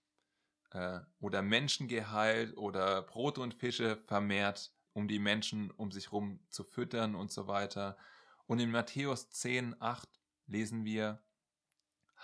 äh, 0.71 0.99
oder 1.19 1.41
Menschen 1.41 1.87
geheilt 1.87 2.55
oder 2.57 3.01
Brote 3.01 3.41
und 3.41 3.53
Fische 3.53 3.97
vermehrt, 4.05 4.71
um 4.93 5.07
die 5.07 5.19
Menschen 5.19 5.71
um 5.71 5.91
sich 5.91 6.07
herum 6.07 6.39
zu 6.49 6.63
füttern 6.63 7.15
und 7.15 7.31
so 7.31 7.47
weiter. 7.47 7.97
Und 8.45 8.59
in 8.59 8.71
Matthäus 8.71 9.29
10, 9.29 9.81
8 9.81 10.09
lesen 10.47 10.85
wir, 10.85 11.23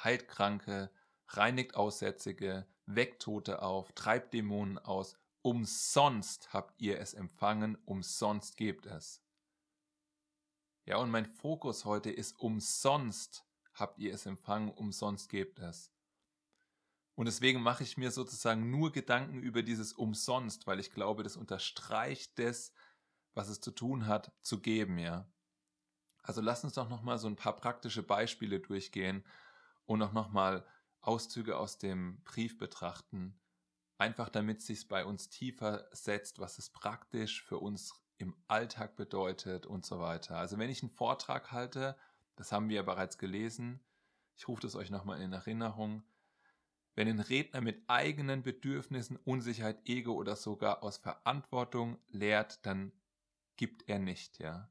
heilt 0.04 0.28
Kranke, 0.28 0.92
reinigt 1.28 1.76
Aussätzige, 1.76 2.68
weckt 2.86 3.22
Tote 3.22 3.62
auf, 3.62 3.92
treibt 3.94 4.34
Dämonen 4.34 4.78
aus, 4.78 5.18
umsonst 5.42 6.54
habt 6.54 6.80
ihr 6.82 7.00
es 7.00 7.14
empfangen, 7.14 7.78
umsonst 7.86 8.58
gebt 8.58 8.86
es. 8.86 9.22
Ja, 10.86 10.98
und 10.98 11.12
mein 11.12 11.26
Fokus 11.26 11.86
heute 11.86 12.10
ist 12.10 12.40
umsonst 12.40 13.46
habt 13.74 14.00
ihr 14.00 14.14
es 14.14 14.26
empfangen, 14.26 14.72
umsonst 14.72 15.30
gebt 15.30 15.60
es. 15.60 15.92
Und 17.16 17.26
deswegen 17.26 17.62
mache 17.62 17.84
ich 17.84 17.98
mir 17.98 18.12
sozusagen 18.12 18.70
nur 18.72 18.92
Gedanken 18.92 19.42
über 19.42 19.62
dieses 19.62 19.94
umsonst, 19.94 20.68
weil 20.68 20.80
ich 20.80 20.92
glaube, 20.92 21.24
das 21.24 21.38
unterstreicht 21.38 22.40
das, 22.40 22.74
was 23.34 23.50
es 23.50 23.62
zu 23.62 23.72
tun 23.72 24.08
hat, 24.08 24.32
zu 24.42 24.62
geben, 24.62 24.98
ja. 24.98 25.30
Also 26.24 26.42
lass 26.42 26.64
uns 26.64 26.74
doch 26.74 26.90
nochmal 26.90 27.18
so 27.18 27.28
ein 27.28 27.36
paar 27.36 27.56
praktische 27.58 28.04
Beispiele 28.04 28.60
durchgehen 28.60 29.24
und 29.86 30.02
auch 30.02 30.14
nochmal 30.14 30.66
Auszüge 31.02 31.58
aus 31.58 31.78
dem 31.78 32.22
Brief 32.24 32.58
betrachten. 32.58 33.40
Einfach 33.98 34.30
damit 34.30 34.62
sich 34.62 34.88
bei 34.88 35.06
uns 35.06 35.30
tiefer 35.30 35.88
setzt, 35.92 36.40
was 36.40 36.58
es 36.58 36.70
praktisch 36.70 37.44
für 37.44 37.58
uns 37.58 37.94
im 38.18 38.36
Alltag 38.48 38.96
bedeutet 38.96 39.66
und 39.66 39.86
so 39.86 40.00
weiter. 40.00 40.38
Also 40.38 40.58
wenn 40.58 40.70
ich 40.70 40.84
einen 40.84 40.92
Vortrag 40.92 41.52
halte, 41.52 41.98
das 42.36 42.52
haben 42.52 42.70
wir 42.70 42.78
ja 42.78 42.84
bereits 42.84 43.18
gelesen, 43.18 43.82
Ich 44.36 44.48
rufe 44.48 44.62
das 44.62 44.76
euch 44.76 44.90
nochmal 44.90 45.22
in 45.22 45.34
Erinnerung. 45.34 46.04
Wenn 46.96 47.08
ein 47.08 47.20
Redner 47.20 47.62
mit 47.62 47.84
eigenen 47.88 48.44
Bedürfnissen, 48.44 49.18
Unsicherheit, 49.18 49.88
Ego 49.88 50.14
oder 50.14 50.36
sogar 50.36 50.84
aus 50.84 50.98
Verantwortung 50.98 51.98
lehrt, 52.10 52.66
dann 52.66 52.92
gibt 53.58 53.90
er 53.90 54.00
nicht, 54.00 54.40
ja. 54.40 54.70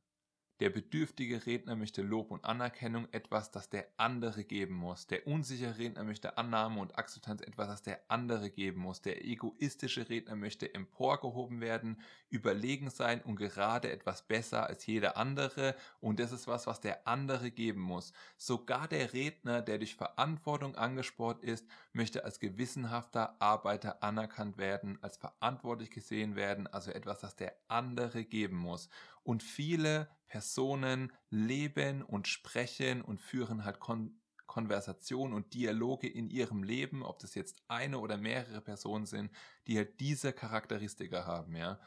Der 0.61 0.71
bedürftige 0.71 1.47
Redner 1.47 1.77
möchte 1.77 2.03
Lob 2.03 2.33
und 2.33 2.45
Anerkennung, 2.45 3.07
etwas, 3.13 3.53
das 3.53 3.69
der 3.69 3.87
andere 3.97 4.43
geben 4.43 4.75
muss. 4.75 5.07
Der 5.07 5.25
unsichere 5.29 5.79
Redner 5.79 6.03
möchte 6.03 6.37
Annahme 6.37 6.81
und 6.81 6.99
Akzeptanz, 6.99 7.43
etwas, 7.43 7.69
das 7.69 7.83
der 7.83 8.01
andere 8.09 8.51
geben 8.51 8.81
muss. 8.81 9.01
Der 9.01 9.25
egoistische 9.25 10.09
Redner 10.09 10.35
möchte 10.35 10.75
emporgehoben 10.75 11.61
werden, 11.61 12.03
überlegen 12.29 12.91
sein 12.91 13.23
und 13.23 13.37
gerade 13.37 13.93
etwas 13.93 14.23
besser 14.23 14.67
als 14.67 14.85
jeder 14.85 15.17
andere. 15.17 15.77
Und 16.01 16.19
das 16.19 16.33
ist 16.33 16.49
was, 16.49 16.67
was 16.67 16.81
der 16.81 17.07
andere 17.07 17.53
geben 17.53 17.81
muss. 17.81 18.13
Sogar 18.37 18.89
der 18.89 19.13
Redner, 19.13 19.63
der 19.63 19.79
durch 19.79 19.95
Verantwortung 19.95 20.75
angespornt 20.75 21.45
ist, 21.45 21.69
möchte 21.93 22.25
als 22.25 22.41
gewissenhafter 22.41 23.41
Arbeiter 23.41 24.03
anerkannt 24.03 24.59
werden, 24.59 24.99
als 25.03 25.19
verantwortlich 25.19 25.91
gesehen 25.91 26.35
werden, 26.35 26.67
also 26.67 26.91
etwas, 26.91 27.21
das 27.21 27.37
der 27.37 27.55
andere 27.69 28.25
geben 28.25 28.57
muss. 28.57 28.89
Und 29.29 29.43
viele 29.43 30.09
Personen 30.27 31.13
leben 31.29 32.03
und 32.03 32.29
sprechen 32.29 33.03
und 33.03 33.21
führen 33.21 33.63
halt 33.63 33.79
Kon 33.79 34.23
Konversationen 34.47 35.35
und 35.35 35.53
Dialoge 35.53 36.09
in 36.09 36.31
ihrem 36.31 36.63
Leben, 36.63 37.03
ob 37.03 37.19
das 37.19 37.35
jetzt 37.35 37.63
eine 37.69 37.99
oder 37.99 38.17
mehrere 38.17 38.63
Personen 38.63 39.05
sind, 39.05 39.31
die 39.67 39.77
halt 39.77 40.01
diese 40.01 40.33
Charakteristika 40.33 41.27
haben, 41.27 41.55
ja. 41.57 41.79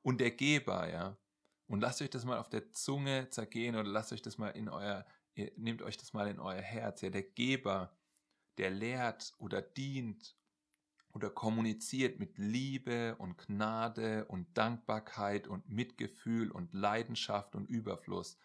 Und 0.00 0.22
der 0.22 0.30
Geber, 0.30 0.88
ja. 0.88 1.18
Und 1.66 1.82
lasst 1.82 2.00
euch 2.00 2.08
das 2.08 2.24
mal 2.24 2.38
auf 2.38 2.48
der 2.48 2.72
Zunge 2.72 3.28
zergehen 3.28 3.76
oder 3.76 3.90
lasst 3.90 4.14
euch 4.14 4.22
das 4.22 4.38
mal 4.38 4.48
in 4.48 4.70
euer, 4.70 5.04
nehmt 5.56 5.82
euch 5.82 5.98
das 5.98 6.14
mal 6.14 6.26
in 6.26 6.40
euer 6.40 6.62
Herz, 6.62 7.02
ja. 7.02 7.10
Der 7.10 7.22
Geber, 7.22 7.94
der 8.56 8.70
lehrt 8.70 9.34
oder 9.36 9.60
dient 9.60 10.38
oder 11.18 11.30
kommuniziert 11.30 12.20
mit 12.20 12.38
Liebe 12.38 13.16
und 13.16 13.38
Gnade 13.38 14.24
und 14.26 14.56
Dankbarkeit 14.56 15.48
und 15.48 15.68
Mitgefühl 15.68 16.52
und 16.52 16.72
Leidenschaft 16.72 17.56
und 17.56 17.68
Überfluss. 17.68 18.38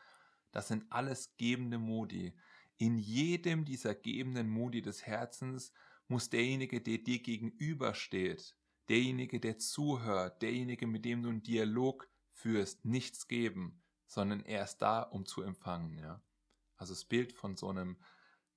Das 0.52 0.70
sind 0.70 0.92
alles 0.92 1.38
gebende 1.38 1.78
Modi. 1.78 2.36
In 2.78 2.98
jedem 2.98 3.64
dieser 3.64 3.94
gebenden 3.94 4.50
Modi 4.50 4.82
des 4.82 5.06
Herzens 5.06 5.72
muss 6.08 6.32
derjenige, 6.32 6.82
der 6.82 6.98
dir 6.98 7.22
gegenübersteht, 7.22 8.58
derjenige, 8.90 9.40
der 9.40 9.60
zuhört, 9.60 10.42
derjenige, 10.42 10.88
mit 10.88 11.06
dem 11.06 11.22
du 11.22 11.30
einen 11.30 11.44
Dialog 11.44 12.10
führst, 12.32 12.86
nichts 12.86 13.28
geben, 13.28 13.84
sondern 14.08 14.42
er 14.42 14.64
ist 14.64 14.80
da, 14.80 15.04
um 15.04 15.28
zu 15.28 15.44
empfangen. 15.44 16.00
Ja? 16.00 16.24
Also 16.76 16.96
das 16.96 17.06
Bild 17.06 17.34
von 17.34 17.56
so 17.56 17.70
einem 17.70 18.02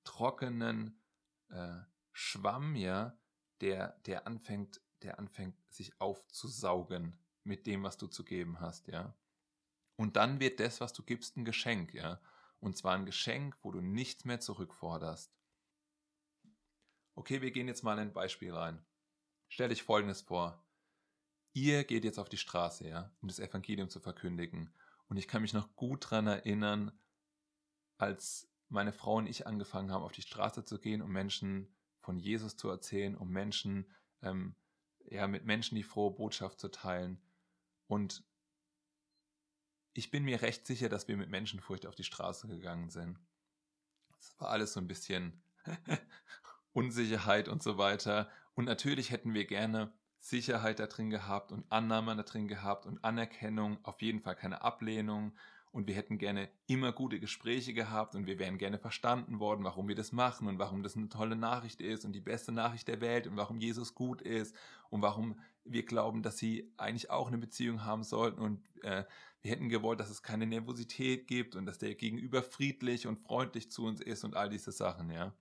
trockenen 0.03 1.03
äh, 1.49 1.81
Schwamm, 2.11 2.75
ja, 2.75 3.15
der, 3.61 3.99
der 4.05 4.27
anfängt, 4.27 4.81
der 5.01 5.19
anfängt, 5.19 5.55
sich 5.69 5.99
aufzusaugen 5.99 7.17
mit 7.43 7.67
dem, 7.67 7.83
was 7.83 7.97
du 7.97 8.07
zu 8.07 8.23
geben 8.23 8.59
hast, 8.59 8.87
ja. 8.87 9.15
Und 9.95 10.15
dann 10.15 10.39
wird 10.39 10.59
das, 10.59 10.79
was 10.79 10.93
du 10.93 11.03
gibst, 11.03 11.37
ein 11.37 11.45
Geschenk, 11.45 11.93
ja. 11.93 12.21
Und 12.59 12.77
zwar 12.77 12.95
ein 12.95 13.05
Geschenk, 13.05 13.57
wo 13.61 13.71
du 13.71 13.81
nichts 13.81 14.25
mehr 14.25 14.39
zurückforderst. 14.39 15.35
Okay, 17.15 17.41
wir 17.41 17.51
gehen 17.51 17.67
jetzt 17.67 17.83
mal 17.83 17.93
in 17.93 17.99
ein 17.99 18.13
Beispiel 18.13 18.53
rein. 18.53 18.85
Stell 19.49 19.69
dich 19.69 19.83
folgendes 19.83 20.21
vor. 20.21 20.63
Ihr 21.53 21.83
geht 21.83 22.03
jetzt 22.03 22.19
auf 22.19 22.29
die 22.29 22.37
Straße, 22.37 22.87
ja, 22.87 23.11
um 23.21 23.27
das 23.27 23.39
Evangelium 23.39 23.89
zu 23.89 23.99
verkündigen. 23.99 24.71
Und 25.07 25.17
ich 25.17 25.27
kann 25.27 25.41
mich 25.41 25.53
noch 25.53 25.75
gut 25.75 26.05
daran 26.05 26.27
erinnern, 26.27 26.91
als 27.97 28.47
meine 28.69 28.93
Frau 28.93 29.15
und 29.15 29.27
ich 29.27 29.47
angefangen 29.47 29.91
haben, 29.91 30.03
auf 30.03 30.11
die 30.11 30.21
Straße 30.21 30.65
zu 30.65 30.79
gehen, 30.79 31.01
um 31.01 31.11
Menschen 31.11 31.75
von 32.07 32.19
Jesus 32.21 32.55
zu 32.55 32.69
erzählen, 32.69 33.17
um 33.17 33.29
Menschen, 33.31 33.85
ähm, 34.21 34.55
ja, 35.09 35.27
mit 35.27 35.43
Menschen 35.43 35.75
die 35.75 35.83
frohe 35.83 36.15
Botschaft 36.15 36.57
zu 36.57 36.69
teilen. 36.69 37.21
Und 37.87 38.23
ich 39.91 40.09
bin 40.09 40.23
mir 40.23 40.41
recht 40.41 40.65
sicher, 40.65 40.87
dass 40.87 41.09
wir 41.09 41.17
mit 41.17 41.29
Menschenfurcht 41.29 41.85
auf 41.85 41.95
die 41.95 42.05
Straße 42.05 42.47
gegangen 42.47 42.89
sind. 42.89 43.19
Es 44.21 44.39
war 44.39 44.51
alles 44.51 44.71
so 44.71 44.79
ein 44.79 44.87
bisschen 44.87 45.43
Unsicherheit 46.71 47.49
und 47.49 47.61
so 47.61 47.77
weiter. 47.77 48.29
Und 48.55 48.63
natürlich 48.63 49.11
hätten 49.11 49.33
wir 49.33 49.43
gerne 49.43 49.91
Sicherheit 50.17 50.79
da 50.79 50.87
drin 50.87 51.09
gehabt 51.09 51.51
und 51.51 51.69
Annahme 51.69 52.15
da 52.15 52.23
drin 52.23 52.47
gehabt 52.47 52.85
und 52.85 53.03
Anerkennung, 53.03 53.83
auf 53.83 54.01
jeden 54.01 54.21
Fall 54.21 54.37
keine 54.37 54.61
Ablehnung 54.61 55.35
und 55.77 55.85
wir 55.85 55.93
hätten 55.93 56.17
gerne 56.17 56.49
immer 56.65 56.91
gute 56.91 57.19
Gespräche 57.19 57.71
gehabt 57.71 58.15
und 58.15 58.25
wir 58.25 58.39
wären 58.39 58.57
gerne 58.57 58.79
verstanden 58.79 59.39
worden, 59.39 59.63
warum 59.63 59.87
wir 59.87 59.93
das 59.93 60.11
machen 60.11 60.47
und 60.47 60.57
warum 60.57 60.81
das 60.81 60.97
eine 60.97 61.07
tolle 61.07 61.35
Nachricht 61.35 61.81
ist 61.81 62.03
und 62.03 62.13
die 62.13 62.19
beste 62.19 62.51
Nachricht 62.51 62.87
der 62.87 62.99
Welt 62.99 63.27
und 63.27 63.37
warum 63.37 63.59
Jesus 63.59 63.93
gut 63.93 64.23
ist 64.23 64.55
und 64.89 65.03
warum 65.03 65.39
wir 65.65 65.85
glauben, 65.85 66.23
dass 66.23 66.39
sie 66.39 66.73
eigentlich 66.77 67.11
auch 67.11 67.27
eine 67.27 67.37
Beziehung 67.37 67.85
haben 67.85 68.01
sollten 68.01 68.41
und 68.41 68.59
äh, 68.83 69.03
wir 69.43 69.51
hätten 69.51 69.69
gewollt, 69.69 69.99
dass 69.99 70.09
es 70.09 70.23
keine 70.23 70.47
Nervosität 70.47 71.27
gibt 71.27 71.55
und 71.55 71.67
dass 71.67 71.77
der 71.77 71.93
Gegenüber 71.93 72.41
friedlich 72.41 73.05
und 73.05 73.19
freundlich 73.19 73.69
zu 73.69 73.85
uns 73.85 74.01
ist 74.01 74.23
und 74.23 74.35
all 74.35 74.49
diese 74.49 74.71
Sachen, 74.71 75.11
ja. 75.11 75.31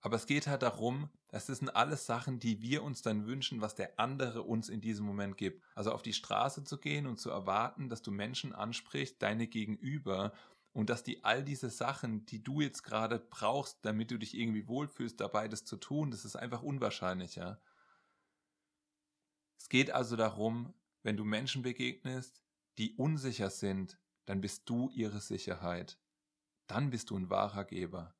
Aber 0.00 0.16
es 0.16 0.26
geht 0.26 0.46
halt 0.46 0.62
darum, 0.62 1.10
das 1.28 1.46
sind 1.46 1.76
alles 1.76 2.06
Sachen, 2.06 2.40
die 2.40 2.62
wir 2.62 2.82
uns 2.82 3.02
dann 3.02 3.26
wünschen, 3.26 3.60
was 3.60 3.74
der 3.74 4.00
andere 4.00 4.42
uns 4.42 4.68
in 4.68 4.80
diesem 4.80 5.04
Moment 5.04 5.36
gibt. 5.36 5.62
Also 5.74 5.92
auf 5.92 6.02
die 6.02 6.14
Straße 6.14 6.64
zu 6.64 6.78
gehen 6.78 7.06
und 7.06 7.20
zu 7.20 7.30
erwarten, 7.30 7.88
dass 7.88 8.00
du 8.02 8.10
Menschen 8.10 8.54
ansprichst, 8.54 9.20
deine 9.20 9.46
Gegenüber, 9.46 10.32
und 10.72 10.88
dass 10.88 11.02
die 11.02 11.24
all 11.24 11.42
diese 11.44 11.68
Sachen, 11.68 12.26
die 12.26 12.42
du 12.42 12.60
jetzt 12.60 12.82
gerade 12.82 13.18
brauchst, 13.18 13.78
damit 13.82 14.10
du 14.10 14.18
dich 14.18 14.36
irgendwie 14.36 14.68
wohlfühlst, 14.68 15.20
dabei 15.20 15.48
das 15.48 15.64
zu 15.64 15.76
tun, 15.76 16.10
das 16.10 16.24
ist 16.24 16.36
einfach 16.36 16.62
unwahrscheinlich, 16.62 17.36
ja. 17.36 17.60
Es 19.58 19.68
geht 19.68 19.90
also 19.90 20.16
darum, 20.16 20.72
wenn 21.02 21.16
du 21.16 21.24
Menschen 21.24 21.62
begegnest, 21.62 22.42
die 22.78 22.94
unsicher 22.94 23.50
sind, 23.50 23.98
dann 24.26 24.40
bist 24.40 24.68
du 24.68 24.90
ihre 24.90 25.20
Sicherheit. 25.20 25.98
Dann 26.66 26.90
bist 26.90 27.10
du 27.10 27.16
ein 27.16 27.30
wahrer 27.30 27.64
Geber. 27.64 28.14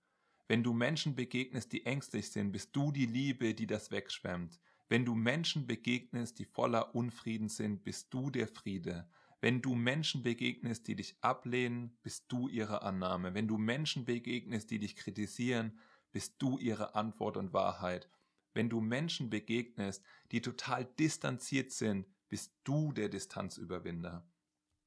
Wenn 0.50 0.64
du 0.64 0.73
Menschen 0.73 1.14
begegnest, 1.14 1.71
die 1.71 1.87
ängstlich 1.87 2.33
sind, 2.33 2.50
bist 2.50 2.75
du 2.75 2.90
die 2.90 3.07
Liebe, 3.07 3.54
die 3.54 3.69
das 3.69 3.92
wegschwemmt. 3.92 4.59
Wenn 4.88 5.04
du 5.04 5.14
Menschen 5.14 5.69
begegnest, 5.69 6.40
die 6.40 6.45
voller 6.45 6.92
Unfrieden 6.97 7.49
sind, 7.49 7.85
bist 7.85 8.12
du 8.12 8.30
der 8.30 8.49
Friede. 8.49 9.09
Wenn 9.40 9.62
du 9.62 9.76
Menschen 9.76 10.25
begegnest, 10.25 10.88
die 10.88 10.97
dich 10.97 11.14
ablehnen, 11.21 11.97
bist 12.02 12.25
du 12.33 12.49
ihre 12.49 12.83
Annahme. 12.83 13.33
Wenn 13.33 13.47
du 13.47 13.59
Menschen 13.59 14.04
begegnest, 14.04 14.73
die 14.73 14.80
dich 14.80 14.97
kritisieren, 14.97 15.78
bist 16.11 16.35
du 16.42 16.59
ihre 16.59 16.97
Antwort 16.97 17.37
und 17.37 17.52
Wahrheit. 17.52 18.11
Wenn 18.52 18.69
du 18.69 18.80
Menschen 18.80 19.30
begegnest, 19.30 20.02
die 20.33 20.40
total 20.40 20.85
distanziert 20.85 21.71
sind, 21.71 22.09
bist 22.28 22.57
du 22.64 22.92
der 22.92 23.09
Distanzüberwinder. 23.09 24.26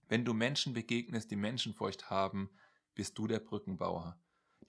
Wenn 0.09 0.25
du 0.25 0.33
Menschen 0.33 0.73
begegnest, 0.73 1.31
die 1.31 1.37
Menschenfurcht 1.37 2.09
haben, 2.09 2.49
bist 2.95 3.17
du 3.17 3.27
der 3.27 3.39
Brückenbauer. 3.39 4.19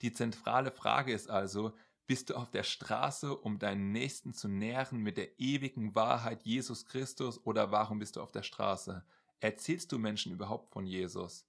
Die 0.01 0.11
zentrale 0.11 0.71
Frage 0.71 1.13
ist 1.13 1.29
also, 1.29 1.73
bist 2.07 2.29
du 2.29 2.35
auf 2.35 2.51
der 2.51 2.63
Straße, 2.63 3.35
um 3.35 3.57
deinen 3.57 3.91
Nächsten 3.91 4.33
zu 4.33 4.47
nähren 4.47 4.99
mit 4.99 5.17
der 5.17 5.39
ewigen 5.39 5.95
Wahrheit 5.95 6.43
Jesus 6.43 6.85
Christus 6.85 7.43
oder 7.43 7.71
warum 7.71 7.99
bist 7.99 8.15
du 8.15 8.21
auf 8.21 8.31
der 8.31 8.43
Straße? 8.43 9.03
Erzählst 9.39 9.91
du 9.91 9.97
Menschen 9.97 10.31
überhaupt 10.31 10.71
von 10.71 10.85
Jesus? 10.85 11.47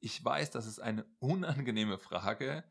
Ich 0.00 0.24
weiß, 0.24 0.50
das 0.50 0.66
ist 0.66 0.80
eine 0.80 1.06
unangenehme 1.18 1.98
Frage. 1.98 2.64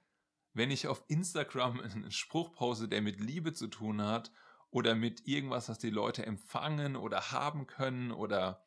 Wenn 0.53 0.71
ich 0.71 0.87
auf 0.87 1.03
Instagram 1.07 1.79
einen 1.79 2.11
Spruch 2.11 2.53
pose, 2.53 2.87
der 2.87 3.01
mit 3.01 3.19
Liebe 3.19 3.53
zu 3.53 3.67
tun 3.67 4.01
hat 4.01 4.31
oder 4.69 4.95
mit 4.95 5.27
irgendwas, 5.27 5.69
was 5.69 5.79
die 5.79 5.89
Leute 5.89 6.25
empfangen 6.25 6.95
oder 6.95 7.31
haben 7.31 7.65
können 7.65 8.11
oder 8.11 8.65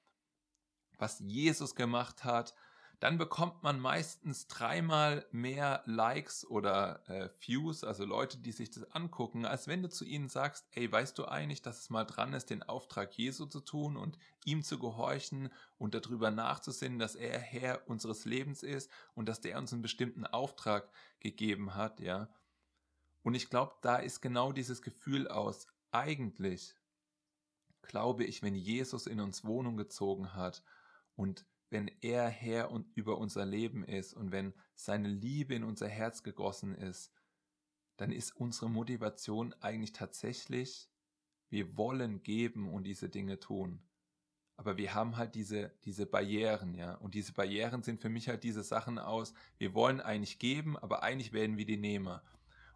was 0.98 1.20
Jesus 1.20 1.74
gemacht 1.74 2.24
hat, 2.24 2.54
dann 3.00 3.16
bekommt 3.16 3.62
man 3.62 3.78
meistens 3.78 4.48
dreimal 4.48 5.24
mehr 5.30 5.82
Likes 5.86 6.44
oder 6.44 7.08
äh, 7.08 7.28
Views, 7.40 7.84
also 7.84 8.04
Leute, 8.04 8.38
die 8.38 8.50
sich 8.50 8.70
das 8.70 8.90
angucken, 8.90 9.44
als 9.44 9.68
wenn 9.68 9.82
du 9.82 9.88
zu 9.88 10.04
ihnen 10.04 10.28
sagst, 10.28 10.66
ey, 10.72 10.90
weißt 10.90 11.16
du 11.16 11.26
eigentlich, 11.26 11.62
dass 11.62 11.78
es 11.78 11.90
mal 11.90 12.04
dran 12.04 12.32
ist, 12.32 12.50
den 12.50 12.64
Auftrag 12.64 13.16
Jesu 13.16 13.46
zu 13.46 13.60
tun 13.60 13.96
und 13.96 14.18
ihm 14.44 14.64
zu 14.64 14.80
gehorchen 14.80 15.50
und 15.76 15.94
darüber 15.94 16.32
nachzusinnen, 16.32 16.98
dass 16.98 17.14
er 17.14 17.38
Herr 17.38 17.88
unseres 17.88 18.24
Lebens 18.24 18.64
ist 18.64 18.90
und 19.14 19.28
dass 19.28 19.40
der 19.40 19.58
uns 19.58 19.72
einen 19.72 19.82
bestimmten 19.82 20.26
Auftrag 20.26 20.90
gegeben 21.20 21.76
hat, 21.76 22.00
ja. 22.00 22.28
Und 23.22 23.34
ich 23.34 23.48
glaube, 23.48 23.74
da 23.80 23.96
ist 23.96 24.22
genau 24.22 24.52
dieses 24.52 24.82
Gefühl 24.82 25.28
aus, 25.28 25.68
eigentlich 25.92 26.74
glaube 27.82 28.24
ich, 28.24 28.42
wenn 28.42 28.54
Jesus 28.54 29.06
in 29.06 29.20
uns 29.20 29.44
Wohnung 29.44 29.76
gezogen 29.76 30.34
hat 30.34 30.62
und 31.14 31.46
wenn 31.70 31.90
er 32.00 32.28
Herr 32.28 32.70
und 32.70 32.86
über 32.94 33.18
unser 33.18 33.44
Leben 33.44 33.84
ist 33.84 34.14
und 34.14 34.32
wenn 34.32 34.54
seine 34.74 35.08
Liebe 35.08 35.54
in 35.54 35.64
unser 35.64 35.88
Herz 35.88 36.22
gegossen 36.22 36.74
ist, 36.74 37.12
dann 37.96 38.12
ist 38.12 38.36
unsere 38.36 38.70
Motivation 38.70 39.54
eigentlich 39.60 39.92
tatsächlich, 39.92 40.88
wir 41.50 41.76
wollen 41.76 42.22
geben 42.22 42.68
und 42.72 42.84
diese 42.84 43.08
Dinge 43.08 43.38
tun. 43.40 43.82
aber 44.58 44.76
wir 44.76 44.92
haben 44.92 45.16
halt 45.16 45.36
diese, 45.36 45.72
diese 45.84 46.04
Barrieren, 46.04 46.74
ja. 46.74 46.94
Und 46.96 47.14
diese 47.14 47.32
Barrieren 47.32 47.84
sind 47.84 48.00
für 48.00 48.08
mich 48.08 48.28
halt 48.28 48.42
diese 48.42 48.64
Sachen 48.64 48.98
aus, 48.98 49.32
wir 49.56 49.72
wollen 49.72 50.00
eigentlich 50.00 50.40
geben, 50.40 50.76
aber 50.76 51.04
eigentlich 51.04 51.32
werden 51.32 51.56
wir 51.56 51.64
die 51.64 51.76
Nehmer. 51.76 52.24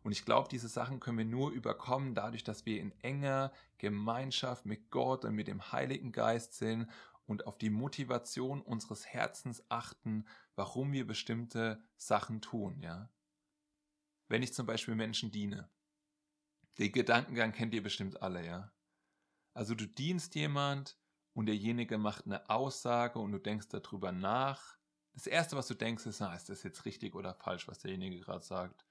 Und 0.04 0.12
ich 0.12 0.24
glaube, 0.24 0.48
diese 0.48 0.68
Sachen 0.68 1.00
können 1.00 1.18
wir 1.18 1.24
nur 1.24 1.50
überkommen, 1.50 2.14
dadurch, 2.14 2.44
dass 2.44 2.66
wir 2.66 2.80
in 2.80 2.92
enger 3.02 3.52
Gemeinschaft 3.78 4.64
mit 4.64 4.90
Gott 4.90 5.24
und 5.24 5.34
mit 5.34 5.48
dem 5.48 5.72
Heiligen 5.72 6.12
Geist 6.12 6.54
sind 6.54 6.88
und 7.32 7.46
auf 7.46 7.58
die 7.58 7.70
Motivation 7.70 8.62
unseres 8.62 9.06
Herzens 9.06 9.64
achten, 9.68 10.26
warum 10.54 10.92
wir 10.92 11.06
bestimmte 11.06 11.82
Sachen 11.96 12.40
tun, 12.40 12.80
ja. 12.80 13.10
Wenn 14.28 14.42
ich 14.42 14.54
zum 14.54 14.66
Beispiel 14.66 14.94
Menschen 14.94 15.30
diene, 15.30 15.68
den 16.78 16.92
Gedankengang 16.92 17.52
kennt 17.52 17.74
ihr 17.74 17.82
bestimmt 17.82 18.22
alle, 18.22 18.46
ja. 18.46 18.72
Also 19.54 19.74
du 19.74 19.86
dienst 19.86 20.34
jemand, 20.34 20.96
und 21.34 21.46
derjenige 21.46 21.98
macht 21.98 22.26
eine 22.26 22.48
Aussage 22.50 23.18
und 23.18 23.32
du 23.32 23.38
denkst 23.38 23.68
darüber 23.68 24.12
nach. 24.12 24.78
Das 25.14 25.26
Erste, 25.26 25.56
was 25.56 25.66
du 25.66 25.74
denkst, 25.74 26.06
ist, 26.06 26.20
na, 26.20 26.34
ist 26.34 26.48
das 26.48 26.62
jetzt 26.62 26.84
richtig 26.84 27.14
oder 27.14 27.34
falsch, 27.34 27.68
was 27.68 27.78
derjenige 27.78 28.20
gerade 28.20 28.44
sagt? 28.44 28.86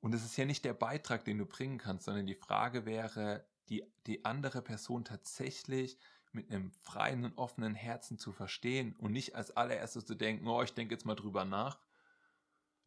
Und 0.00 0.14
es 0.14 0.24
ist 0.24 0.36
ja 0.36 0.44
nicht 0.44 0.64
der 0.64 0.74
Beitrag, 0.74 1.24
den 1.24 1.38
du 1.38 1.46
bringen 1.46 1.78
kannst, 1.78 2.06
sondern 2.06 2.26
die 2.26 2.34
Frage 2.34 2.84
wäre, 2.84 3.46
die, 3.68 3.84
die 4.06 4.24
andere 4.24 4.62
Person 4.62 5.04
tatsächlich 5.04 5.98
mit 6.34 6.50
einem 6.50 6.70
freien 6.70 7.24
und 7.24 7.38
offenen 7.38 7.74
Herzen 7.74 8.18
zu 8.18 8.32
verstehen 8.32 8.94
und 8.96 9.12
nicht 9.12 9.34
als 9.34 9.56
allererstes 9.56 10.06
zu 10.06 10.14
denken, 10.14 10.46
oh, 10.46 10.62
ich 10.62 10.74
denke 10.74 10.94
jetzt 10.94 11.06
mal 11.06 11.14
drüber 11.14 11.44
nach. 11.44 11.78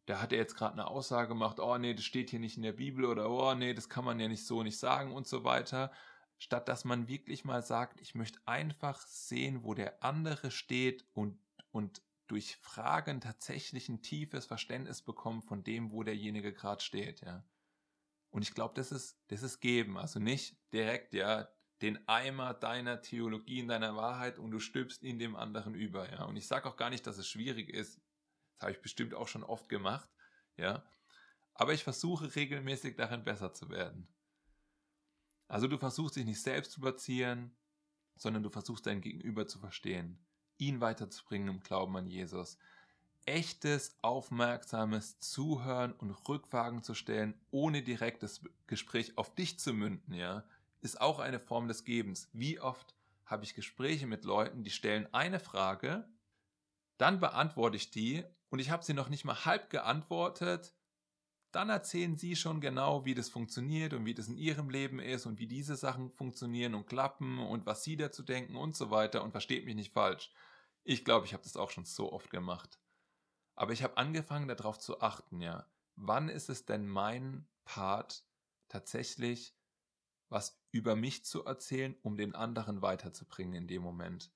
Da 0.05 0.21
hat 0.21 0.31
er 0.31 0.39
jetzt 0.39 0.55
gerade 0.55 0.73
eine 0.73 0.87
Aussage 0.87 1.29
gemacht, 1.29 1.59
oh 1.59 1.77
nee, 1.77 1.93
das 1.93 2.03
steht 2.03 2.31
hier 2.31 2.39
nicht 2.39 2.57
in 2.57 2.63
der 2.63 2.73
Bibel 2.73 3.05
oder 3.05 3.29
oh 3.29 3.53
nee, 3.53 3.73
das 3.73 3.89
kann 3.89 4.05
man 4.05 4.19
ja 4.19 4.27
nicht 4.27 4.45
so 4.45 4.63
nicht 4.63 4.77
sagen 4.77 5.11
und 5.11 5.27
so 5.27 5.43
weiter, 5.43 5.91
statt 6.37 6.67
dass 6.67 6.85
man 6.85 7.07
wirklich 7.07 7.45
mal 7.45 7.61
sagt, 7.61 8.01
ich 8.01 8.15
möchte 8.15 8.39
einfach 8.45 8.99
sehen, 9.05 9.63
wo 9.63 9.73
der 9.73 10.03
andere 10.03 10.51
steht 10.51 11.05
und, 11.13 11.39
und 11.71 12.01
durch 12.27 12.55
Fragen 12.55 13.21
tatsächlich 13.21 13.89
ein 13.89 14.01
tiefes 14.01 14.45
Verständnis 14.45 15.01
bekommen 15.01 15.41
von 15.41 15.63
dem, 15.63 15.91
wo 15.91 16.03
derjenige 16.03 16.53
gerade 16.53 16.81
steht, 16.83 17.21
ja. 17.21 17.43
Und 18.31 18.43
ich 18.43 18.53
glaube, 18.53 18.73
das 18.75 18.91
ist, 18.91 19.19
das 19.27 19.43
ist 19.43 19.59
geben, 19.59 19.97
also 19.97 20.19
nicht 20.19 20.55
direkt, 20.71 21.13
ja, 21.13 21.49
den 21.81 22.07
Eimer 22.07 22.53
deiner 22.53 23.01
Theologie, 23.01 23.59
in 23.59 23.67
deiner 23.67 23.95
Wahrheit 23.95 24.37
und 24.37 24.51
du 24.51 24.59
stülpst 24.59 25.03
ihn 25.03 25.19
dem 25.19 25.35
anderen 25.35 25.73
über, 25.73 26.11
ja. 26.11 26.25
Und 26.25 26.35
ich 26.35 26.47
sage 26.47 26.69
auch 26.69 26.77
gar 26.77 26.89
nicht, 26.89 27.07
dass 27.07 27.17
es 27.17 27.27
schwierig 27.27 27.69
ist. 27.69 27.99
Das 28.53 28.63
habe 28.63 28.71
ich 28.71 28.81
bestimmt 28.81 29.13
auch 29.13 29.27
schon 29.27 29.43
oft 29.43 29.69
gemacht, 29.69 30.09
ja. 30.57 30.83
Aber 31.53 31.73
ich 31.73 31.83
versuche 31.83 32.35
regelmäßig 32.35 32.95
darin 32.95 33.23
besser 33.23 33.53
zu 33.53 33.69
werden. 33.69 34.07
Also 35.47 35.67
du 35.67 35.77
versuchst 35.77 36.15
dich 36.15 36.25
nicht 36.25 36.41
selbst 36.41 36.71
zu 36.71 36.79
überziehen, 36.79 37.55
sondern 38.15 38.43
du 38.43 38.49
versuchst 38.49 38.85
dein 38.85 39.01
Gegenüber 39.01 39.47
zu 39.47 39.59
verstehen, 39.59 40.23
ihn 40.57 40.79
weiterzubringen 40.79 41.49
im 41.49 41.63
Glauben 41.63 41.97
an 41.97 42.07
Jesus. 42.07 42.57
Echtes, 43.25 43.97
aufmerksames 44.01 45.19
Zuhören 45.19 45.93
und 45.93 46.11
Rückfragen 46.27 46.83
zu 46.83 46.93
stellen, 46.93 47.39
ohne 47.51 47.83
direkt 47.83 48.23
das 48.23 48.41
Gespräch 48.67 49.17
auf 49.17 49.35
dich 49.35 49.59
zu 49.59 49.73
münden, 49.73 50.13
ja, 50.13 50.43
ist 50.81 50.99
auch 50.99 51.19
eine 51.19 51.39
Form 51.39 51.67
des 51.67 51.83
Gebens. 51.83 52.29
Wie 52.33 52.59
oft 52.59 52.95
habe 53.25 53.43
ich 53.43 53.55
Gespräche 53.55 54.07
mit 54.07 54.25
Leuten, 54.25 54.63
die 54.63 54.71
stellen 54.71 55.11
eine 55.13 55.39
Frage, 55.39 56.07
dann 56.97 57.19
beantworte 57.19 57.77
ich 57.77 57.91
die 57.91 58.23
und 58.49 58.59
ich 58.59 58.69
habe 58.69 58.83
sie 58.83 58.93
noch 58.93 59.09
nicht 59.09 59.25
mal 59.25 59.45
halb 59.45 59.69
geantwortet 59.69 60.75
dann 61.51 61.69
erzählen 61.69 62.15
sie 62.15 62.35
schon 62.35 62.61
genau, 62.61 63.03
wie 63.05 63.13
das 63.13 63.29
funktioniert 63.29 63.93
und 63.93 64.05
wie 64.05 64.13
das 64.13 64.27
in 64.27 64.37
ihrem 64.37 64.69
Leben 64.69 64.99
ist 64.99 65.25
und 65.25 65.39
wie 65.39 65.47
diese 65.47 65.75
Sachen 65.75 66.09
funktionieren 66.11 66.75
und 66.75 66.87
klappen 66.87 67.39
und 67.39 67.65
was 67.65 67.83
sie 67.83 67.97
dazu 67.97 68.23
denken 68.23 68.55
und 68.55 68.75
so 68.75 68.89
weiter 68.89 69.23
und 69.23 69.31
versteht 69.31 69.65
mich 69.65 69.75
nicht 69.75 69.93
falsch. 69.93 70.31
Ich 70.83 71.03
glaube, 71.03 71.25
ich 71.25 71.33
habe 71.33 71.43
das 71.43 71.57
auch 71.57 71.69
schon 71.69 71.85
so 71.85 72.11
oft 72.11 72.29
gemacht. 72.29 72.79
Aber 73.55 73.73
ich 73.73 73.83
habe 73.83 73.97
angefangen 73.97 74.47
darauf 74.47 74.79
zu 74.79 75.01
achten, 75.01 75.41
ja. 75.41 75.67
Wann 75.95 76.29
ist 76.29 76.49
es 76.49 76.65
denn 76.65 76.87
mein 76.87 77.47
Part 77.65 78.23
tatsächlich 78.69 79.53
was 80.31 80.57
über 80.71 80.95
mich 80.95 81.25
zu 81.25 81.43
erzählen, 81.43 81.95
um 82.01 82.15
den 82.15 82.33
anderen 82.33 82.81
weiterzubringen 82.81 83.53
in 83.53 83.67
dem 83.67 83.81
Moment? 83.83 84.31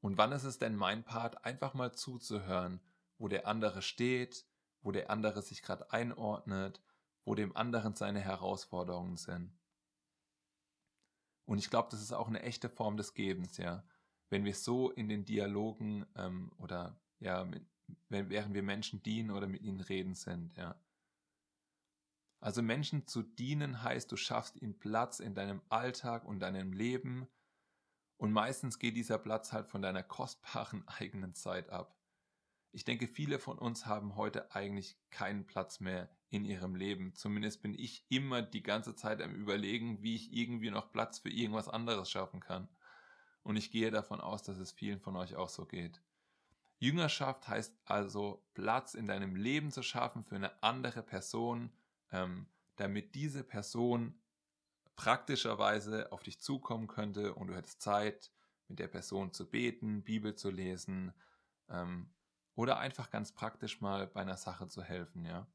Und 0.00 0.18
wann 0.18 0.32
ist 0.32 0.44
es 0.44 0.58
denn 0.58 0.76
mein 0.76 1.04
Part, 1.04 1.44
einfach 1.44 1.74
mal 1.74 1.92
zuzuhören, 1.92 2.80
wo 3.18 3.28
der 3.28 3.48
andere 3.48 3.82
steht, 3.82 4.44
wo 4.82 4.92
der 4.92 5.10
andere 5.10 5.42
sich 5.42 5.62
gerade 5.62 5.90
einordnet, 5.90 6.82
wo 7.24 7.34
dem 7.34 7.56
anderen 7.56 7.94
seine 7.94 8.20
Herausforderungen 8.20 9.16
sind. 9.16 9.56
Und 11.44 11.58
ich 11.58 11.70
glaube, 11.70 11.88
das 11.90 12.02
ist 12.02 12.12
auch 12.12 12.28
eine 12.28 12.42
echte 12.42 12.68
Form 12.68 12.96
des 12.96 13.14
Gebens, 13.14 13.56
ja. 13.56 13.84
Wenn 14.28 14.44
wir 14.44 14.54
so 14.54 14.90
in 14.90 15.08
den 15.08 15.24
Dialogen 15.24 16.06
ähm, 16.16 16.52
oder 16.58 16.98
ja, 17.20 17.44
mit, 17.44 17.64
wenn, 18.08 18.28
während 18.28 18.54
wir 18.54 18.62
Menschen 18.62 19.02
dienen 19.02 19.30
oder 19.30 19.46
mit 19.46 19.62
ihnen 19.62 19.80
reden 19.80 20.14
sind, 20.14 20.56
ja. 20.56 20.74
Also 22.42 22.60
Menschen 22.60 23.06
zu 23.06 23.22
dienen 23.22 23.84
heißt, 23.84 24.10
du 24.10 24.16
schaffst 24.16 24.60
ihnen 24.60 24.76
Platz 24.76 25.20
in 25.20 25.36
deinem 25.36 25.62
Alltag 25.68 26.24
und 26.24 26.40
deinem 26.40 26.72
Leben. 26.72 27.28
Und 28.16 28.32
meistens 28.32 28.80
geht 28.80 28.96
dieser 28.96 29.18
Platz 29.18 29.52
halt 29.52 29.68
von 29.68 29.80
deiner 29.80 30.02
kostbaren 30.02 30.82
eigenen 30.88 31.34
Zeit 31.34 31.70
ab. 31.70 31.96
Ich 32.72 32.84
denke, 32.84 33.06
viele 33.06 33.38
von 33.38 33.58
uns 33.58 33.86
haben 33.86 34.16
heute 34.16 34.52
eigentlich 34.56 34.98
keinen 35.10 35.46
Platz 35.46 35.78
mehr 35.78 36.10
in 36.30 36.44
ihrem 36.44 36.74
Leben. 36.74 37.14
Zumindest 37.14 37.62
bin 37.62 37.78
ich 37.78 38.04
immer 38.08 38.42
die 38.42 38.64
ganze 38.64 38.96
Zeit 38.96 39.22
am 39.22 39.36
Überlegen, 39.36 40.02
wie 40.02 40.16
ich 40.16 40.32
irgendwie 40.32 40.70
noch 40.72 40.90
Platz 40.90 41.20
für 41.20 41.30
irgendwas 41.30 41.68
anderes 41.68 42.10
schaffen 42.10 42.40
kann. 42.40 42.68
Und 43.44 43.54
ich 43.54 43.70
gehe 43.70 43.92
davon 43.92 44.20
aus, 44.20 44.42
dass 44.42 44.58
es 44.58 44.72
vielen 44.72 44.98
von 44.98 45.14
euch 45.14 45.36
auch 45.36 45.48
so 45.48 45.64
geht. 45.64 46.02
Jüngerschaft 46.80 47.46
heißt 47.46 47.72
also 47.84 48.44
Platz 48.54 48.94
in 48.94 49.06
deinem 49.06 49.36
Leben 49.36 49.70
zu 49.70 49.84
schaffen 49.84 50.24
für 50.24 50.34
eine 50.34 50.60
andere 50.60 51.04
Person, 51.04 51.70
ähm, 52.12 52.46
damit 52.76 53.14
diese 53.14 53.42
Person 53.42 54.20
praktischerweise 54.96 56.12
auf 56.12 56.22
dich 56.22 56.40
zukommen 56.40 56.86
könnte 56.86 57.34
und 57.34 57.48
du 57.48 57.56
hättest 57.56 57.82
Zeit, 57.82 58.30
mit 58.68 58.78
der 58.78 58.88
Person 58.88 59.32
zu 59.32 59.50
beten, 59.50 60.04
Bibel 60.04 60.34
zu 60.34 60.50
lesen, 60.50 61.12
ähm, 61.68 62.14
oder 62.54 62.78
einfach 62.78 63.10
ganz 63.10 63.32
praktisch 63.32 63.80
mal 63.80 64.06
bei 64.06 64.20
einer 64.20 64.36
Sache 64.36 64.68
zu 64.68 64.82
helfen, 64.82 65.24
ja. 65.24 65.46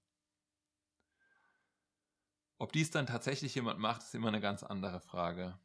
Ob 2.57 2.71
dies 2.71 2.89
dann 2.89 3.05
tatsächlich 3.05 3.53
jemand 3.53 3.79
macht, 3.79 4.01
ist 4.01 4.15
immer 4.15 4.29
eine 4.29 4.41
ganz 4.41 4.63
andere 4.63 4.99
Frage. 4.99 5.59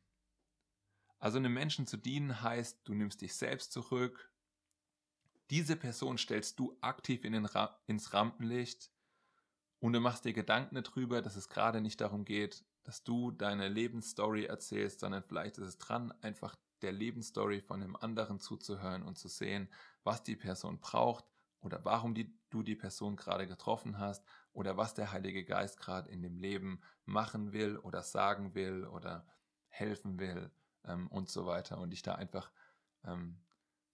Also 1.18 1.38
einem 1.38 1.54
Menschen 1.54 1.86
zu 1.86 1.96
dienen 1.96 2.42
heißt, 2.42 2.80
du 2.84 2.94
nimmst 2.94 3.22
dich 3.22 3.34
selbst 3.34 3.72
zurück, 3.72 4.30
diese 5.50 5.76
Person 5.76 6.18
stellst 6.18 6.58
du 6.58 6.76
aktiv 6.80 7.24
in 7.24 7.44
Ra 7.44 7.82
ins 7.86 8.12
Rampenlicht 8.12 8.91
und 9.82 9.94
du 9.94 10.00
machst 10.00 10.24
dir 10.24 10.32
Gedanken 10.32 10.80
darüber, 10.80 11.22
dass 11.22 11.34
es 11.34 11.48
gerade 11.48 11.80
nicht 11.80 12.00
darum 12.00 12.24
geht, 12.24 12.64
dass 12.84 13.02
du 13.02 13.32
deine 13.32 13.66
Lebensstory 13.66 14.44
erzählst, 14.44 15.00
sondern 15.00 15.24
vielleicht 15.24 15.58
ist 15.58 15.66
es 15.66 15.78
dran, 15.78 16.14
einfach 16.22 16.54
der 16.82 16.92
Lebensstory 16.92 17.60
von 17.60 17.80
dem 17.80 17.96
anderen 17.96 18.38
zuzuhören 18.38 19.02
und 19.02 19.18
zu 19.18 19.26
sehen, 19.26 19.68
was 20.04 20.22
die 20.22 20.36
Person 20.36 20.78
braucht 20.78 21.24
oder 21.58 21.84
warum 21.84 22.14
die, 22.14 22.32
du 22.48 22.62
die 22.62 22.76
Person 22.76 23.16
gerade 23.16 23.48
getroffen 23.48 23.98
hast 23.98 24.24
oder 24.52 24.76
was 24.76 24.94
der 24.94 25.10
Heilige 25.10 25.44
Geist 25.44 25.80
gerade 25.80 26.08
in 26.10 26.22
dem 26.22 26.36
Leben 26.36 26.80
machen 27.04 27.52
will 27.52 27.76
oder 27.76 28.04
sagen 28.04 28.54
will 28.54 28.84
oder 28.84 29.26
helfen 29.66 30.20
will 30.20 30.52
ähm, 30.84 31.08
und 31.08 31.28
so 31.28 31.44
weiter 31.44 31.78
und 31.78 31.90
dich 31.90 32.02
da 32.02 32.14
einfach 32.14 32.52
ähm, 33.04 33.40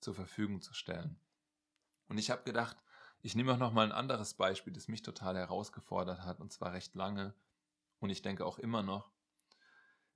zur 0.00 0.14
Verfügung 0.14 0.60
zu 0.60 0.74
stellen. 0.74 1.18
Und 2.08 2.18
ich 2.18 2.30
habe 2.30 2.42
gedacht, 2.42 2.76
ich 3.22 3.34
nehme 3.34 3.52
auch 3.52 3.58
noch 3.58 3.72
mal 3.72 3.84
ein 3.84 3.92
anderes 3.92 4.34
Beispiel, 4.34 4.72
das 4.72 4.88
mich 4.88 5.02
total 5.02 5.36
herausgefordert 5.36 6.22
hat 6.22 6.40
und 6.40 6.52
zwar 6.52 6.72
recht 6.72 6.94
lange 6.94 7.34
und 7.98 8.10
ich 8.10 8.22
denke 8.22 8.44
auch 8.46 8.58
immer 8.58 8.82
noch. 8.82 9.10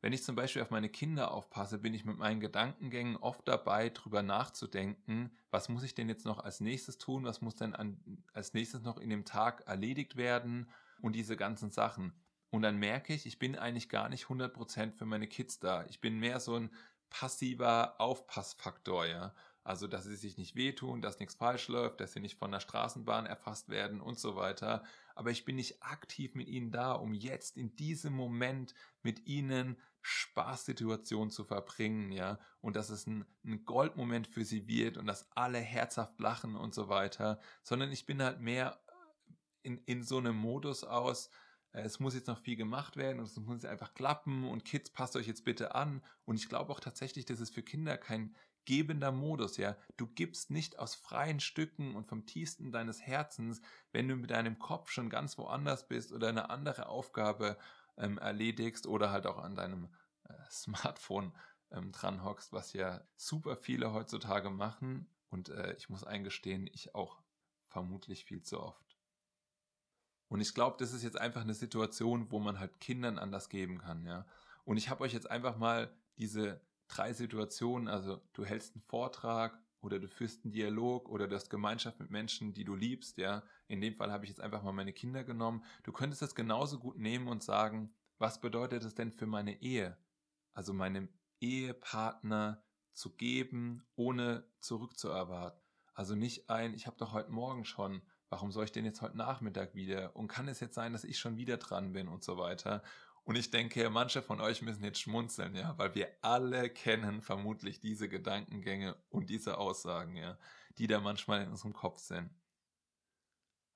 Wenn 0.01 0.13
ich 0.13 0.25
zum 0.25 0.35
Beispiel 0.35 0.63
auf 0.63 0.71
meine 0.71 0.89
Kinder 0.89 1.31
aufpasse, 1.31 1.79
bin 1.79 1.95
ich 1.95 2.05
mit 2.05 2.19
meinen 2.19 2.41
Gedankengängen 2.41 3.17
oft 3.17 3.47
dabei, 3.47 3.89
drüber 3.89 4.25
nachzudenken, 4.25 5.37
was 5.53 5.69
muss 5.69 5.85
ich 5.85 5.95
denn 5.95 6.09
jetzt 6.09 6.27
noch 6.27 6.41
als 6.41 6.59
nächstes 6.61 6.99
tun, 6.99 7.25
was 7.25 7.41
muss 7.41 7.55
denn 7.55 7.73
an, 7.73 8.25
als 8.33 8.53
nächstes 8.53 8.83
noch 8.83 8.99
in 8.99 9.11
dem 9.11 9.25
Tag 9.25 9.63
erledigt 9.69 10.17
werden 10.17 10.69
und 11.01 11.15
diese 11.15 11.37
ganzen 11.37 11.71
Sachen. 11.71 12.21
Und 12.51 12.63
dann 12.63 12.79
merke 12.79 13.15
ich, 13.15 13.27
ich 13.27 13.39
bin 13.39 13.57
eigentlich 13.57 13.89
gar 13.89 14.09
nicht 14.09 14.27
100% 14.27 14.93
für 14.93 15.07
meine 15.07 15.29
Kids 15.29 15.61
da. 15.61 15.87
Ich 15.87 16.01
bin 16.01 16.19
mehr 16.19 16.41
so 16.41 16.57
ein 16.57 16.71
passiver 17.09 18.01
Aufpassfaktor, 18.01 19.07
ja. 19.07 19.35
Also, 19.65 19.87
dass 19.87 20.05
sie 20.05 20.17
sich 20.17 20.39
nicht 20.39 20.57
wehtun, 20.57 21.03
dass 21.03 21.21
nichts 21.21 21.35
falsch 21.35 21.69
läuft, 21.69 22.01
dass 22.01 22.13
sie 22.13 22.21
nicht 22.21 22.37
von 22.37 22.51
der 22.51 22.61
Straßenbahn 22.61 23.27
erfasst 23.27 23.69
werden 23.69 24.01
und 24.01 24.19
so 24.19 24.35
weiter. 24.35 24.83
Aber 25.15 25.31
ich 25.31 25.45
bin 25.45 25.57
nicht 25.57 25.83
aktiv 25.83 26.35
mit 26.35 26.49
ihnen 26.49 26.73
da, 26.73 26.93
um 26.93 27.15
jetzt 27.15 27.57
in 27.57 27.77
diesem 27.77 28.13
Moment 28.13 28.75
mit 29.03 29.27
ihnen 29.27 29.77
Spaßsituation 30.01 31.31
zu 31.31 31.45
verbringen, 31.45 32.11
ja, 32.11 32.41
und 32.61 32.75
dass 32.75 32.91
es 32.91 33.07
ein, 33.07 33.25
ein 33.45 33.65
Goldmoment 33.65 34.27
für 34.27 34.45
sie 34.45 34.67
wird 34.67 34.97
und 34.97 35.07
dass 35.07 35.31
alle 35.37 35.59
herzhaft 35.59 36.19
lachen 36.19 36.57
und 36.57 36.75
so 36.75 36.89
weiter, 36.89 37.39
sondern 37.63 37.93
ich 37.93 38.05
bin 38.05 38.21
halt 38.21 38.41
mehr 38.41 38.83
in, 39.63 39.79
in 39.85 40.03
so 40.03 40.19
einem 40.19 40.37
Modus 40.37 40.83
aus, 40.83 41.31
äh, 41.73 41.83
es 41.83 42.01
muss 42.01 42.15
jetzt 42.15 42.27
noch 42.27 42.39
viel 42.39 42.57
gemacht 42.57 42.97
werden 42.97 43.19
und 43.19 43.27
es 43.27 43.37
muss 43.37 43.65
einfach 43.65 43.95
klappen 43.95 44.45
und 44.45 44.65
Kids, 44.65 44.91
passt 44.91 45.17
euch 45.17 45.27
jetzt 45.27 45.45
bitte 45.45 45.75
an. 45.75 46.03
Und 46.25 46.37
ich 46.37 46.49
glaube 46.49 46.73
auch 46.73 46.81
tatsächlich, 46.81 47.25
das 47.25 47.41
ist 47.41 47.55
für 47.55 47.63
Kinder 47.63 47.97
kein 47.97 48.35
gebender 48.65 49.13
Modus, 49.13 49.57
ja. 49.57 49.77
Du 49.97 50.07
gibst 50.07 50.51
nicht 50.51 50.79
aus 50.79 50.95
freien 50.95 51.41
Stücken 51.41 51.95
und 51.95 52.07
vom 52.07 52.27
tiefsten 52.27 52.73
deines 52.73 53.03
Herzens, 53.03 53.61
wenn 53.93 54.09
du 54.09 54.17
mit 54.17 54.31
deinem 54.31 54.59
Kopf 54.59 54.91
schon 54.91 55.11
ganz 55.11 55.39
woanders 55.39 55.89
bist 55.89 56.13
oder 56.13 56.29
eine 56.29 56.51
andere 56.51 56.89
Aufgabe 56.89 57.57
ähm, 57.97 58.19
erledigst 58.19 58.87
oder 58.87 59.11
halt 59.11 59.27
auch 59.27 59.39
an 59.39 59.55
deinem 59.55 59.89
äh, 60.25 60.35
Smartphone 60.51 61.33
ähm, 61.71 61.93
dran 61.93 62.25
hockst, 62.25 62.53
was 62.53 62.73
ja 62.73 63.03
super 63.17 63.57
viele 63.57 63.93
heutzutage 63.93 64.51
machen. 64.51 65.09
Und 65.31 65.49
äh, 65.49 65.75
ich 65.77 65.89
muss 65.89 66.05
eingestehen, 66.05 66.69
ich 66.73 66.95
auch 66.95 67.23
vermutlich 67.69 68.25
viel 68.25 68.43
zu 68.43 68.61
oft. 68.61 68.99
Und 70.29 70.41
ich 70.41 70.55
glaube, 70.55 70.77
das 70.79 70.93
ist 70.93 71.03
jetzt 71.03 71.19
einfach 71.19 71.43
eine 71.43 71.55
Situation, 71.55 72.31
wo 72.31 72.39
man 72.39 72.59
halt 72.59 72.81
Kindern 72.81 73.19
anders 73.19 73.49
geben 73.49 73.79
kann, 73.79 74.07
ja. 74.07 74.27
Und 74.65 74.77
ich 74.77 74.89
habe 74.89 75.03
euch 75.03 75.13
jetzt 75.13 75.31
einfach 75.31 75.57
mal 75.57 75.95
diese 76.17 76.61
drei 76.97 77.13
Situationen, 77.13 77.89
also 77.89 78.21
du 78.33 78.45
hältst 78.45 78.75
einen 78.75 78.83
Vortrag 78.83 79.59
oder 79.81 79.99
du 79.99 80.09
führst 80.09 80.45
einen 80.45 80.53
Dialog 80.53 81.09
oder 81.09 81.27
du 81.27 81.35
hast 81.35 81.51
Gemeinschaft 81.51 81.99
mit 81.99 82.11
Menschen, 82.11 82.53
die 82.55 82.65
du 82.65 82.75
liebst, 82.75 83.19
ja. 83.19 83.43
In 83.69 83.81
dem 83.81 83.97
Fall 83.97 84.13
habe 84.13 84.25
ich 84.25 84.31
jetzt 84.31 84.41
einfach 84.41 84.63
mal 84.63 84.73
meine 84.73 84.93
Kinder 84.93 85.25
genommen. 85.25 85.65
Du 85.83 85.93
könntest 85.93 86.23
das 86.23 86.35
genauso 86.35 86.79
gut 86.79 86.99
nehmen 86.99 87.29
und 87.29 87.43
sagen, 87.43 87.95
was 88.19 88.41
bedeutet 88.41 88.85
es 88.85 88.95
denn 88.95 89.11
für 89.11 89.27
meine 89.27 89.61
Ehe? 89.63 89.97
Also 90.53 90.73
meinem 90.73 91.09
Ehepartner 91.41 92.63
zu 92.93 93.17
geben, 93.17 93.85
ohne 93.97 94.45
zurückzuerwarten. 94.61 95.61
Also 95.95 96.15
nicht 96.15 96.51
ein, 96.51 96.75
ich 96.75 96.87
habe 96.87 96.97
doch 96.99 97.13
heute 97.13 97.33
Morgen 97.33 97.65
schon 97.65 98.03
warum 98.33 98.51
soll 98.51 98.65
ich 98.65 98.73
denn 98.73 98.87
jetzt 98.87 99.03
heute 99.03 99.19
Nachmittag 99.19 99.75
wieder? 99.75 100.17
Und 100.17 100.27
kann 100.27 100.49
es 100.49 100.59
jetzt 100.59 100.75
sein, 100.75 100.95
dass 100.95 101.05
ich 101.05 101.19
schon 101.19 101.37
wieder 101.37 101.59
dran 101.59 101.93
bin 101.93 102.09
und 102.09 102.25
so 102.25 102.39
weiter? 102.39 102.83
Und 103.25 103.37
ich 103.37 103.51
denke, 103.51 103.89
manche 103.89 104.21
von 104.21 104.41
euch 104.41 104.63
müssen 104.63 104.83
jetzt 104.83 105.01
schmunzeln, 105.01 105.55
ja, 105.55 105.79
weil 105.79 105.95
wir 105.95 106.09
alle 106.23 106.69
kennen 106.69 107.23
vermutlich 107.23 107.79
diese 107.79 108.09
Gedankengänge 108.09 108.97
und 109.11 109.31
diese 109.31 109.59
Aussagen, 109.59 110.17
ja, 110.17 110.39
die 110.79 110.89
da 110.89 111.01
manchmal 111.01 111.43
in 111.43 111.51
unserem 111.51 111.73
Kopf 111.73 112.01
sind. 112.01 112.31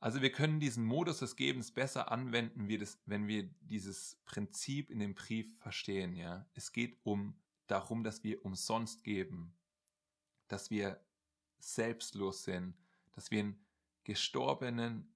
Also 0.00 0.20
wir 0.20 0.30
können 0.30 0.60
diesen 0.60 0.84
Modus 0.84 1.20
des 1.20 1.36
Gebens 1.36 1.72
besser 1.72 2.10
anwenden, 2.12 2.68
wenn 3.06 3.28
wir 3.28 3.44
dieses 3.60 4.20
Prinzip 4.26 4.90
in 4.90 4.98
dem 4.98 5.14
Brief 5.14 5.56
verstehen, 5.58 6.14
ja. 6.16 6.44
Es 6.54 6.72
geht 6.72 6.98
um 7.04 7.34
darum, 7.66 8.04
dass 8.04 8.24
wir 8.24 8.44
umsonst 8.44 9.04
geben, 9.04 9.54
dass 10.48 10.70
wir 10.70 11.00
selbstlos 11.58 12.44
sind, 12.44 12.74
dass 13.12 13.30
wir 13.30 13.44
ein 13.44 13.64
gestorbenen, 14.04 15.15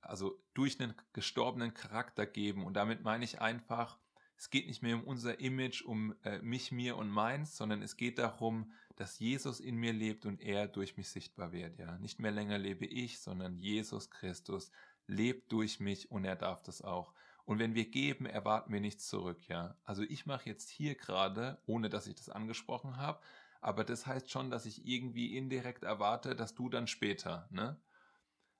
also 0.00 0.40
durch 0.54 0.80
einen 0.80 0.94
gestorbenen 1.12 1.74
Charakter 1.74 2.26
geben. 2.26 2.64
Und 2.64 2.74
damit 2.74 3.02
meine 3.02 3.24
ich 3.24 3.40
einfach, 3.40 3.98
es 4.36 4.50
geht 4.50 4.66
nicht 4.66 4.82
mehr 4.82 4.96
um 4.96 5.04
unser 5.04 5.38
Image, 5.40 5.82
um 5.82 6.14
äh, 6.24 6.38
mich, 6.40 6.72
mir 6.72 6.96
und 6.96 7.10
meins, 7.10 7.56
sondern 7.56 7.82
es 7.82 7.96
geht 7.96 8.18
darum, 8.18 8.72
dass 8.96 9.18
Jesus 9.18 9.60
in 9.60 9.76
mir 9.76 9.92
lebt 9.92 10.26
und 10.26 10.40
er 10.40 10.66
durch 10.66 10.96
mich 10.96 11.10
sichtbar 11.10 11.52
wird. 11.52 11.78
Ja, 11.78 11.98
nicht 11.98 12.18
mehr 12.18 12.30
länger 12.30 12.58
lebe 12.58 12.86
ich, 12.86 13.20
sondern 13.20 13.58
Jesus 13.58 14.10
Christus 14.10 14.70
lebt 15.06 15.52
durch 15.52 15.80
mich 15.80 16.10
und 16.10 16.24
er 16.24 16.36
darf 16.36 16.62
das 16.62 16.82
auch. 16.82 17.12
Und 17.44 17.58
wenn 17.58 17.74
wir 17.74 17.90
geben, 17.90 18.26
erwarten 18.26 18.72
wir 18.72 18.80
nichts 18.80 19.08
zurück. 19.08 19.46
Ja, 19.48 19.76
also 19.84 20.02
ich 20.02 20.24
mache 20.24 20.48
jetzt 20.48 20.68
hier 20.70 20.94
gerade, 20.94 21.60
ohne 21.66 21.88
dass 21.88 22.06
ich 22.06 22.14
das 22.14 22.28
angesprochen 22.28 22.96
habe, 22.96 23.20
aber 23.60 23.84
das 23.84 24.06
heißt 24.06 24.30
schon, 24.30 24.50
dass 24.50 24.66
ich 24.66 24.86
irgendwie 24.86 25.36
indirekt 25.36 25.82
erwarte, 25.82 26.34
dass 26.34 26.54
du 26.54 26.68
dann 26.68 26.86
später, 26.86 27.46
ne? 27.50 27.76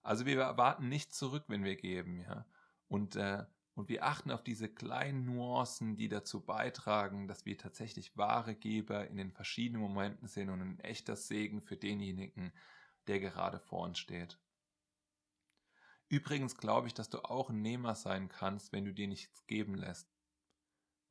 Also 0.02 0.26
wir 0.26 0.40
erwarten 0.40 0.88
nicht 0.88 1.14
zurück, 1.14 1.44
wenn 1.48 1.64
wir 1.64 1.76
geben, 1.76 2.20
ja. 2.20 2.46
Und, 2.88 3.16
äh, 3.16 3.44
und 3.74 3.88
wir 3.88 4.04
achten 4.04 4.30
auf 4.30 4.42
diese 4.42 4.68
kleinen 4.68 5.24
Nuancen, 5.24 5.96
die 5.96 6.08
dazu 6.08 6.44
beitragen, 6.44 7.28
dass 7.28 7.46
wir 7.46 7.56
tatsächlich 7.56 8.16
wahre 8.16 8.54
Geber 8.54 9.06
in 9.06 9.16
den 9.16 9.30
verschiedenen 9.32 9.82
Momenten 9.82 10.26
sind 10.26 10.50
und 10.50 10.60
ein 10.60 10.80
echter 10.80 11.16
Segen 11.16 11.62
für 11.62 11.76
denjenigen, 11.76 12.52
der 13.06 13.20
gerade 13.20 13.60
vor 13.60 13.80
uns 13.84 13.98
steht. 13.98 14.38
Übrigens 16.08 16.56
glaube 16.56 16.88
ich, 16.88 16.94
dass 16.94 17.08
du 17.08 17.18
auch 17.24 17.50
ein 17.50 17.62
Nehmer 17.62 17.94
sein 17.94 18.28
kannst, 18.28 18.72
wenn 18.72 18.84
du 18.84 18.92
dir 18.92 19.06
nichts 19.06 19.46
geben 19.46 19.74
lässt. 19.74 20.12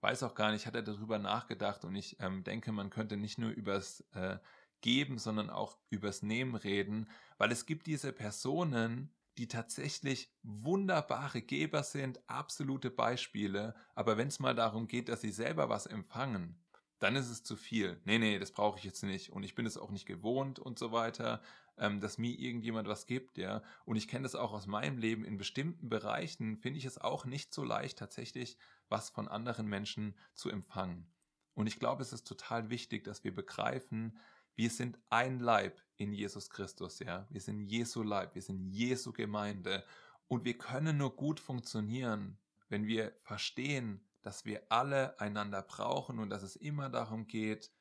Weiß 0.01 0.23
auch 0.23 0.35
gar 0.35 0.51
nicht, 0.51 0.65
hat 0.65 0.75
er 0.75 0.81
darüber 0.81 1.19
nachgedacht 1.19 1.85
und 1.85 1.95
ich 1.95 2.19
ähm, 2.19 2.43
denke, 2.43 2.71
man 2.71 2.89
könnte 2.89 3.15
nicht 3.15 3.37
nur 3.37 3.51
übers 3.51 4.01
äh, 4.11 4.39
Geben, 4.81 5.17
sondern 5.17 5.49
auch 5.49 5.77
übers 5.89 6.21
Nehmen 6.21 6.55
reden, 6.55 7.09
weil 7.37 7.51
es 7.51 7.65
gibt 7.65 7.87
diese 7.87 8.13
Personen, 8.13 9.13
die 9.37 9.47
tatsächlich 9.47 10.33
wunderbare 10.43 11.41
Geber 11.41 11.83
sind, 11.83 12.19
absolute 12.27 12.91
Beispiele, 12.91 13.75
aber 13.95 14.17
wenn 14.17 14.27
es 14.27 14.39
mal 14.39 14.55
darum 14.55 14.87
geht, 14.87 15.07
dass 15.09 15.21
sie 15.21 15.31
selber 15.31 15.69
was 15.69 15.85
empfangen, 15.85 16.61
dann 16.99 17.15
ist 17.15 17.29
es 17.29 17.43
zu 17.43 17.55
viel. 17.55 18.01
Nee, 18.03 18.19
nee, 18.19 18.39
das 18.39 18.51
brauche 18.51 18.77
ich 18.77 18.83
jetzt 18.83 19.03
nicht 19.03 19.31
und 19.31 19.43
ich 19.43 19.55
bin 19.55 19.65
es 19.65 19.77
auch 19.77 19.91
nicht 19.91 20.05
gewohnt 20.05 20.59
und 20.59 20.77
so 20.77 20.91
weiter, 20.91 21.41
ähm, 21.77 22.01
dass 22.01 22.17
mir 22.17 22.37
irgendjemand 22.37 22.87
was 22.87 23.05
gibt, 23.05 23.37
ja. 23.37 23.63
Und 23.85 23.95
ich 23.95 24.09
kenne 24.09 24.23
das 24.23 24.35
auch 24.35 24.51
aus 24.51 24.67
meinem 24.67 24.97
Leben. 24.97 25.23
In 25.23 25.37
bestimmten 25.37 25.87
Bereichen 25.87 26.57
finde 26.57 26.79
ich 26.79 26.85
es 26.85 26.97
auch 26.97 27.25
nicht 27.25 27.53
so 27.53 27.63
leicht, 27.63 27.97
tatsächlich 27.97 28.57
was 28.89 29.09
von 29.09 29.29
anderen 29.29 29.67
Menschen 29.67 30.15
zu 30.33 30.49
empfangen. 30.49 31.09
Und 31.53 31.67
ich 31.67 31.79
glaube, 31.79 32.01
es 32.01 32.13
ist 32.13 32.27
total 32.27 32.69
wichtig, 32.69 33.03
dass 33.05 33.23
wir 33.23 33.33
begreifen, 33.33 34.17
wir 34.55 34.69
sind 34.69 34.99
ein 35.09 35.39
Leib 35.39 35.81
in 35.97 36.13
Jesus 36.13 36.49
Christus, 36.49 36.99
ja. 36.99 37.27
Wir 37.29 37.41
sind 37.41 37.61
Jesu 37.61 38.03
Leib, 38.03 38.35
wir 38.35 38.41
sind 38.41 38.71
Jesu 38.71 39.11
Gemeinde. 39.11 39.83
Und 40.27 40.45
wir 40.45 40.57
können 40.57 40.97
nur 40.97 41.15
gut 41.15 41.39
funktionieren, 41.39 42.37
wenn 42.69 42.85
wir 42.85 43.13
verstehen, 43.23 44.05
dass 44.21 44.45
wir 44.45 44.63
alle 44.69 45.19
einander 45.19 45.61
brauchen 45.61 46.19
und 46.19 46.29
dass 46.29 46.43
es 46.43 46.55
immer 46.55 46.89
darum 46.89 47.27
geht, 47.27 47.71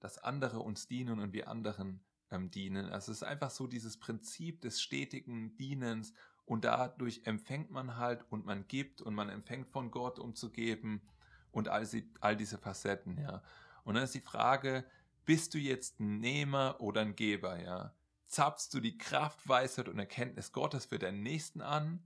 dass 0.00 0.18
andere 0.18 0.60
uns 0.60 0.86
dienen 0.86 1.18
und 1.18 1.32
wir 1.32 1.48
anderen 1.48 2.00
ähm, 2.30 2.50
dienen. 2.50 2.86
Also 2.86 3.12
es 3.12 3.18
ist 3.18 3.28
einfach 3.28 3.50
so 3.50 3.66
dieses 3.66 3.98
Prinzip 3.98 4.60
des 4.60 4.80
stetigen 4.80 5.56
Dienens 5.56 6.12
und 6.44 6.64
dadurch 6.64 7.22
empfängt 7.24 7.70
man 7.70 7.96
halt 7.96 8.24
und 8.30 8.46
man 8.46 8.66
gibt 8.68 9.02
und 9.02 9.14
man 9.14 9.28
empfängt 9.28 9.68
von 9.68 9.90
Gott, 9.90 10.18
um 10.18 10.34
zu 10.34 10.50
geben 10.50 11.02
und 11.50 11.68
all, 11.68 11.84
sie, 11.84 12.10
all 12.20 12.36
diese 12.36 12.58
Facetten, 12.58 13.18
ja. 13.18 13.42
Und 13.84 13.94
dann 13.94 14.04
ist 14.04 14.14
die 14.14 14.20
Frage, 14.20 14.84
bist 15.28 15.52
du 15.52 15.58
jetzt 15.58 16.00
ein 16.00 16.20
Nehmer 16.20 16.80
oder 16.80 17.02
ein 17.02 17.14
Geber, 17.14 17.60
ja? 17.60 17.94
Zapfst 18.28 18.72
du 18.72 18.80
die 18.80 18.96
Kraft, 18.96 19.46
Weisheit 19.46 19.86
und 19.86 19.98
Erkenntnis 19.98 20.52
Gottes 20.52 20.86
für 20.86 20.98
deinen 20.98 21.22
Nächsten 21.22 21.60
an? 21.60 22.02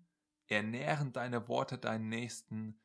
Ernähren 0.48 1.12
deine 1.12 1.46
Worte 1.46 1.78
deinen 1.78 2.08
Nächsten? 2.08 2.80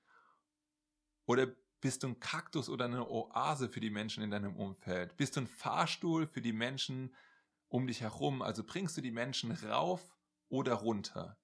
Oder 1.25 1.47
bist 1.81 2.03
du 2.03 2.09
ein 2.09 2.19
Kaktus 2.19 2.69
oder 2.69 2.85
eine 2.85 3.09
Oase 3.09 3.67
für 3.67 3.79
die 3.79 3.89
Menschen 3.89 4.21
in 4.21 4.29
deinem 4.29 4.55
Umfeld? 4.55 5.17
Bist 5.17 5.35
du 5.35 5.41
ein 5.41 5.47
Fahrstuhl 5.47 6.27
für 6.27 6.43
die 6.43 6.53
Menschen 6.53 7.15
um 7.67 7.87
dich 7.87 8.01
herum? 8.01 8.43
Also 8.43 8.63
bringst 8.63 8.95
du 8.95 9.01
die 9.01 9.09
Menschen 9.09 9.51
rauf 9.51 10.15
oder 10.49 10.75
runter? 10.75 11.39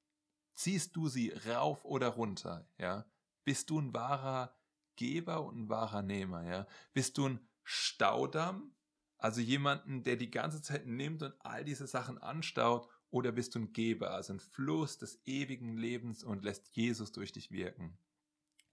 Ziehst 0.53 0.95
du 0.95 1.07
sie 1.07 1.31
rauf 1.47 1.83
oder 1.83 2.09
runter? 2.09 2.69
Ja? 2.77 3.07
Bist 3.43 3.71
du 3.71 3.81
ein 3.81 3.91
wahrer 3.91 4.55
Geber 4.97 5.43
und 5.43 5.61
ein 5.61 5.69
wahrer 5.69 6.03
Nehmer? 6.03 6.43
Ja? 6.47 6.67
Bist 6.93 7.17
du 7.17 7.27
ein 7.27 7.49
Staudamm 7.63 8.75
also 9.23 9.39
jemanden, 9.39 10.03
der 10.03 10.17
die 10.17 10.29
ganze 10.29 10.61
Zeit 10.61 10.85
nimmt 10.85 11.23
und 11.23 11.33
all 11.39 11.63
diese 11.63 11.87
Sachen 11.87 12.17
anstaut, 12.17 12.89
oder 13.09 13.31
bist 13.31 13.55
du 13.55 13.59
ein 13.59 13.71
Geber, 13.71 14.11
also 14.11 14.33
ein 14.33 14.41
Fluss 14.41 14.97
des 14.97 15.21
ewigen 15.25 15.77
Lebens 15.77 16.25
und 16.25 16.43
lässt 16.43 16.75
Jesus 16.75 17.13
durch 17.13 17.31
dich 17.31 17.49
wirken? 17.49 17.97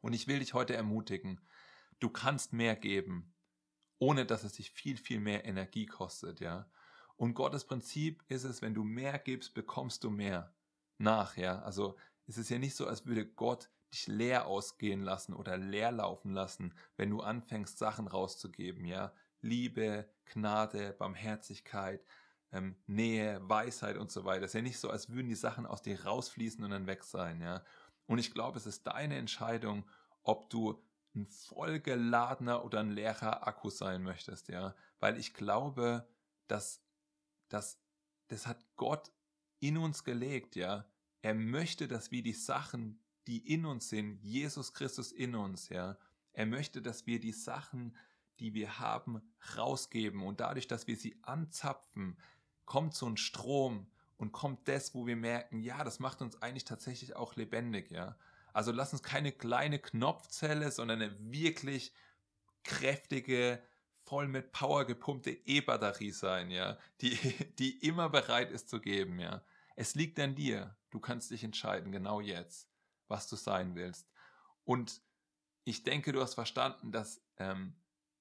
Und 0.00 0.12
ich 0.12 0.26
will 0.26 0.40
dich 0.40 0.52
heute 0.52 0.74
ermutigen, 0.74 1.40
du 2.00 2.08
kannst 2.08 2.52
mehr 2.52 2.74
geben, 2.74 3.32
ohne 4.00 4.26
dass 4.26 4.42
es 4.42 4.54
dich 4.54 4.72
viel, 4.72 4.96
viel 4.96 5.20
mehr 5.20 5.44
Energie 5.44 5.86
kostet, 5.86 6.40
ja. 6.40 6.68
Und 7.14 7.34
Gottes 7.34 7.64
Prinzip 7.64 8.24
ist 8.26 8.42
es, 8.42 8.60
wenn 8.60 8.74
du 8.74 8.82
mehr 8.82 9.20
gibst, 9.20 9.54
bekommst 9.54 10.02
du 10.02 10.10
mehr 10.10 10.52
nach, 10.98 11.36
ja. 11.36 11.62
Also 11.62 11.96
es 12.26 12.38
ist 12.38 12.50
ja 12.50 12.58
nicht 12.58 12.74
so, 12.74 12.88
als 12.88 13.06
würde 13.06 13.24
Gott 13.24 13.70
dich 13.92 14.08
leer 14.08 14.48
ausgehen 14.48 15.02
lassen 15.02 15.32
oder 15.32 15.56
leer 15.56 15.92
laufen 15.92 16.32
lassen, 16.32 16.74
wenn 16.96 17.10
du 17.10 17.20
anfängst, 17.20 17.78
Sachen 17.78 18.08
rauszugeben, 18.08 18.84
ja. 18.84 19.14
Liebe, 19.40 20.08
Gnade, 20.26 20.92
Barmherzigkeit, 20.98 22.04
ähm, 22.52 22.76
Nähe, 22.86 23.40
Weisheit 23.48 23.96
und 23.96 24.10
so 24.10 24.24
weiter. 24.24 24.44
Es 24.44 24.50
ist 24.50 24.54
ja 24.54 24.62
nicht 24.62 24.78
so, 24.78 24.90
als 24.90 25.10
würden 25.10 25.28
die 25.28 25.34
Sachen 25.34 25.66
aus 25.66 25.82
dir 25.82 26.04
rausfließen 26.04 26.62
und 26.64 26.70
dann 26.70 26.86
weg 26.86 27.04
sein, 27.04 27.40
ja. 27.40 27.64
Und 28.06 28.18
ich 28.18 28.32
glaube, 28.32 28.58
es 28.58 28.66
ist 28.66 28.86
deine 28.86 29.16
Entscheidung, 29.16 29.88
ob 30.22 30.50
du 30.50 30.82
ein 31.14 31.26
vollgeladener 31.26 32.64
oder 32.64 32.80
ein 32.80 32.90
leerer 32.90 33.46
Akku 33.46 33.70
sein 33.70 34.02
möchtest, 34.02 34.48
ja. 34.48 34.74
Weil 34.98 35.16
ich 35.16 35.34
glaube, 35.34 36.08
dass, 36.48 36.82
dass 37.48 37.80
das 38.28 38.46
hat 38.46 38.64
Gott 38.76 39.12
in 39.60 39.76
uns 39.76 40.04
gelegt, 40.04 40.56
ja. 40.56 40.90
Er 41.22 41.34
möchte, 41.34 41.86
dass 41.88 42.10
wir 42.10 42.22
die 42.22 42.32
Sachen, 42.32 43.02
die 43.26 43.52
in 43.52 43.66
uns 43.66 43.88
sind, 43.88 44.22
Jesus 44.22 44.72
Christus 44.72 45.12
in 45.12 45.34
uns, 45.34 45.68
ja. 45.68 45.96
Er 46.32 46.46
möchte, 46.46 46.80
dass 46.80 47.06
wir 47.06 47.20
die 47.20 47.32
Sachen, 47.32 47.96
die 48.40 48.54
wir 48.54 48.78
haben, 48.78 49.20
rausgeben. 49.56 50.22
Und 50.22 50.40
dadurch, 50.40 50.66
dass 50.66 50.86
wir 50.86 50.96
sie 50.96 51.18
anzapfen, 51.22 52.18
kommt 52.64 52.94
so 52.94 53.06
ein 53.06 53.16
Strom 53.16 53.90
und 54.16 54.32
kommt 54.32 54.66
das, 54.68 54.94
wo 54.94 55.06
wir 55.06 55.16
merken, 55.16 55.60
ja, 55.60 55.84
das 55.84 55.98
macht 55.98 56.22
uns 56.22 56.40
eigentlich 56.42 56.64
tatsächlich 56.64 57.16
auch 57.16 57.36
lebendig, 57.36 57.90
ja. 57.90 58.16
Also 58.52 58.72
lass 58.72 58.92
uns 58.92 59.02
keine 59.02 59.30
kleine 59.30 59.78
Knopfzelle, 59.78 60.70
sondern 60.72 61.00
eine 61.00 61.32
wirklich 61.32 61.92
kräftige, 62.64 63.62
voll 64.02 64.26
mit 64.26 64.52
Power 64.52 64.84
gepumpte 64.84 65.30
E-Batterie 65.30 66.10
sein, 66.10 66.50
ja, 66.50 66.78
die, 67.00 67.16
die 67.58 67.78
immer 67.86 68.08
bereit 68.08 68.50
ist 68.50 68.68
zu 68.68 68.80
geben, 68.80 69.20
ja. 69.20 69.42
Es 69.76 69.94
liegt 69.94 70.18
an 70.20 70.34
dir. 70.34 70.76
Du 70.90 71.00
kannst 71.00 71.30
dich 71.30 71.44
entscheiden, 71.44 71.92
genau 71.92 72.20
jetzt, 72.20 72.68
was 73.08 73.28
du 73.28 73.36
sein 73.36 73.74
willst. 73.76 74.10
Und 74.64 75.00
ich 75.64 75.84
denke, 75.84 76.12
du 76.12 76.20
hast 76.20 76.34
verstanden, 76.34 76.92
dass 76.92 77.22
ähm, 77.38 77.74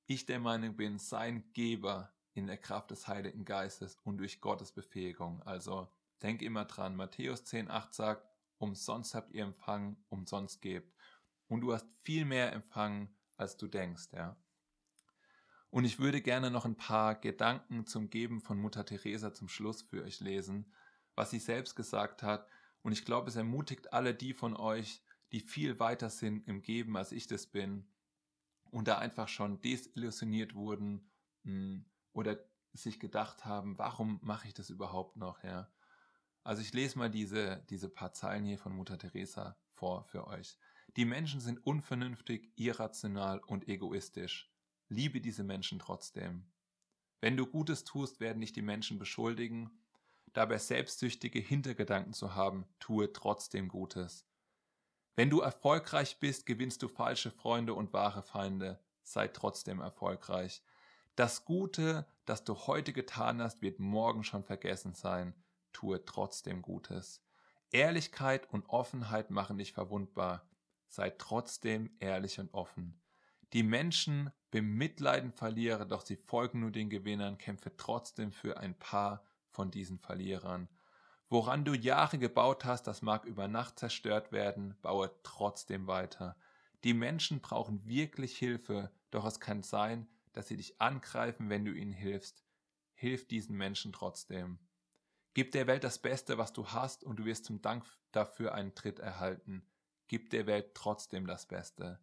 ich 0.09 0.25
der 0.25 0.39
Meinung 0.39 0.75
bin, 0.75 0.97
sein 0.97 1.43
Geber 1.53 2.11
in 2.33 2.47
der 2.47 2.57
Kraft 2.57 2.89
des 2.89 3.07
Heiligen 3.07 3.45
Geistes 3.45 3.95
und 4.03 4.17
durch 4.17 4.41
Gottes 4.41 4.71
Befähigung. 4.71 5.43
Also 5.43 5.87
denk 6.23 6.41
immer 6.41 6.65
dran, 6.65 6.95
Matthäus 6.95 7.43
10,8 7.45 7.93
sagt, 7.93 8.27
umsonst 8.57 9.13
habt 9.13 9.31
ihr 9.33 9.43
empfangen, 9.43 10.03
umsonst 10.09 10.63
gebt. 10.63 10.95
Und 11.47 11.61
du 11.61 11.73
hast 11.73 11.85
viel 12.01 12.25
mehr 12.25 12.53
empfangen, 12.53 13.15
als 13.37 13.55
du 13.55 13.67
denkst, 13.67 14.09
ja. 14.13 14.35
Und 15.69 15.85
ich 15.85 15.99
würde 15.99 16.21
gerne 16.21 16.49
noch 16.49 16.65
ein 16.65 16.75
paar 16.75 17.13
Gedanken 17.13 17.85
zum 17.85 18.09
Geben 18.09 18.41
von 18.41 18.57
Mutter 18.57 18.85
Teresa 18.85 19.35
zum 19.35 19.47
Schluss 19.47 19.83
für 19.83 20.03
euch 20.03 20.19
lesen, 20.19 20.73
was 21.13 21.29
sie 21.29 21.37
selbst 21.37 21.75
gesagt 21.75 22.23
hat. 22.23 22.47
Und 22.81 22.93
ich 22.93 23.05
glaube, 23.05 23.29
es 23.29 23.35
ermutigt 23.35 23.93
alle 23.93 24.15
die 24.15 24.33
von 24.33 24.57
euch, 24.57 25.03
die 25.31 25.41
viel 25.41 25.79
weiter 25.79 26.09
sind 26.09 26.47
im 26.47 26.63
Geben, 26.63 26.97
als 26.97 27.11
ich 27.11 27.27
das 27.27 27.45
bin, 27.45 27.87
und 28.71 28.87
da 28.87 28.97
einfach 28.97 29.27
schon 29.27 29.61
desillusioniert 29.61 30.55
wurden 30.55 31.11
hm, 31.43 31.85
oder 32.13 32.37
sich 32.73 32.99
gedacht 32.99 33.45
haben, 33.45 33.77
warum 33.77 34.19
mache 34.21 34.47
ich 34.47 34.53
das 34.53 34.69
überhaupt 34.69 35.17
noch, 35.17 35.43
ja. 35.43 35.71
Also 36.43 36.61
ich 36.61 36.73
lese 36.73 36.97
mal 36.97 37.09
diese, 37.09 37.65
diese 37.69 37.89
paar 37.89 38.13
Zeilen 38.13 38.45
hier 38.45 38.57
von 38.57 38.73
Mutter 38.73 38.97
Teresa 38.97 39.57
vor 39.73 40.05
für 40.05 40.27
euch. 40.27 40.57
Die 40.95 41.05
Menschen 41.05 41.39
sind 41.41 41.65
unvernünftig, 41.65 42.51
irrational 42.55 43.39
und 43.39 43.67
egoistisch. 43.67 44.51
Liebe 44.87 45.21
diese 45.21 45.43
Menschen 45.43 45.79
trotzdem. 45.79 46.51
Wenn 47.21 47.37
du 47.37 47.45
Gutes 47.45 47.83
tust, 47.83 48.19
werden 48.19 48.41
dich 48.41 48.53
die 48.53 48.61
Menschen 48.61 48.97
beschuldigen. 48.97 49.69
Dabei 50.33 50.57
selbstsüchtige 50.57 51.39
Hintergedanken 51.39 52.13
zu 52.13 52.35
haben, 52.35 52.65
tue 52.79 53.11
trotzdem 53.11 53.67
Gutes. 53.67 54.28
Wenn 55.19 55.29
du 55.29 55.41
erfolgreich 55.41 56.17
bist, 56.21 56.45
gewinnst 56.45 56.81
du 56.81 56.87
falsche 56.87 57.29
Freunde 57.29 57.73
und 57.73 57.91
wahre 57.91 58.23
Feinde. 58.23 58.79
Sei 59.03 59.27
trotzdem 59.27 59.81
erfolgreich. 59.81 60.63
Das 61.17 61.43
Gute, 61.43 62.05
das 62.23 62.45
du 62.45 62.55
heute 62.55 62.93
getan 62.93 63.41
hast, 63.41 63.61
wird 63.61 63.79
morgen 63.79 64.23
schon 64.23 64.45
vergessen 64.45 64.93
sein. 64.93 65.33
Tue 65.73 66.05
trotzdem 66.05 66.61
Gutes. 66.61 67.21
Ehrlichkeit 67.73 68.49
und 68.53 68.69
Offenheit 68.69 69.29
machen 69.29 69.57
dich 69.57 69.73
verwundbar. 69.73 70.47
Sei 70.87 71.09
trotzdem 71.09 71.91
ehrlich 71.99 72.39
und 72.39 72.53
offen. 72.53 73.01
Die 73.51 73.63
Menschen 73.63 74.31
bemitleiden 74.51 75.33
Verlierer, 75.33 75.83
doch 75.83 76.05
sie 76.05 76.15
folgen 76.15 76.61
nur 76.61 76.71
den 76.71 76.89
Gewinnern, 76.89 77.37
kämpfe 77.37 77.75
trotzdem 77.75 78.31
für 78.31 78.57
ein 78.57 78.73
paar 78.79 79.25
von 79.49 79.69
diesen 79.69 79.99
Verlierern. 79.99 80.69
Woran 81.31 81.63
du 81.63 81.75
Jahre 81.75 82.17
gebaut 82.17 82.65
hast, 82.65 82.87
das 82.87 83.03
mag 83.03 83.25
über 83.25 83.47
Nacht 83.47 83.77
zerstört 83.77 84.31
werden, 84.31 84.75
baue 84.81 85.11
trotzdem 85.21 85.85
weiter. 85.85 86.35
Die 86.83 86.95
Menschen 86.95 87.39
brauchen 87.39 87.85
wirklich 87.85 88.35
Hilfe, 88.35 88.91
doch 89.11 89.25
es 89.25 89.39
kann 89.39 89.61
sein, 89.61 90.07
dass 90.33 90.47
sie 90.47 90.57
dich 90.57 90.81
angreifen, 90.81 91.49
wenn 91.49 91.65
du 91.65 91.71
ihnen 91.71 91.93
hilfst. 91.93 92.43
Hilf 92.95 93.27
diesen 93.27 93.55
Menschen 93.55 93.93
trotzdem. 93.93 94.57
Gib 95.35 95.51
der 95.51 95.67
Welt 95.67 95.83
das 95.83 95.99
Beste, 95.99 96.39
was 96.39 96.51
du 96.51 96.67
hast, 96.67 97.03
und 97.03 97.17
du 97.17 97.25
wirst 97.25 97.45
zum 97.45 97.61
Dank 97.61 97.85
dafür 98.11 98.55
einen 98.55 98.73
Tritt 98.73 98.97
erhalten. 98.97 99.63
Gib 100.07 100.31
der 100.31 100.47
Welt 100.47 100.73
trotzdem 100.73 101.27
das 101.27 101.45
Beste. 101.45 101.99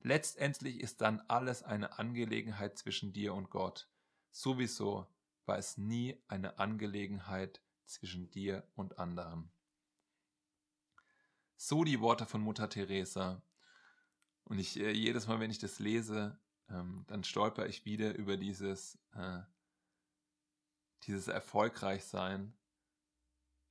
Letztendlich 0.00 0.80
ist 0.80 1.00
dann 1.00 1.20
alles 1.28 1.62
eine 1.62 1.98
Angelegenheit 2.00 2.76
zwischen 2.76 3.12
dir 3.12 3.32
und 3.32 3.48
Gott. 3.50 3.88
Sowieso 4.32 5.06
war 5.46 5.56
es 5.56 5.78
nie 5.78 6.20
eine 6.26 6.58
Angelegenheit 6.58 7.60
zwischen 7.86 8.30
dir 8.30 8.66
und 8.74 8.98
anderen. 8.98 9.50
So 11.56 11.84
die 11.84 12.00
Worte 12.00 12.26
von 12.26 12.40
Mutter 12.40 12.68
Teresa. 12.68 13.42
Und 14.44 14.58
ich 14.58 14.78
äh, 14.78 14.92
jedes 14.92 15.26
Mal, 15.26 15.40
wenn 15.40 15.50
ich 15.50 15.58
das 15.58 15.78
lese, 15.78 16.38
ähm, 16.68 17.04
dann 17.08 17.24
stolper 17.24 17.66
ich 17.66 17.84
wieder 17.84 18.14
über 18.14 18.36
dieses, 18.36 18.98
äh, 19.12 19.40
dieses 21.04 21.28
Erfolgreichsein. 21.28 22.56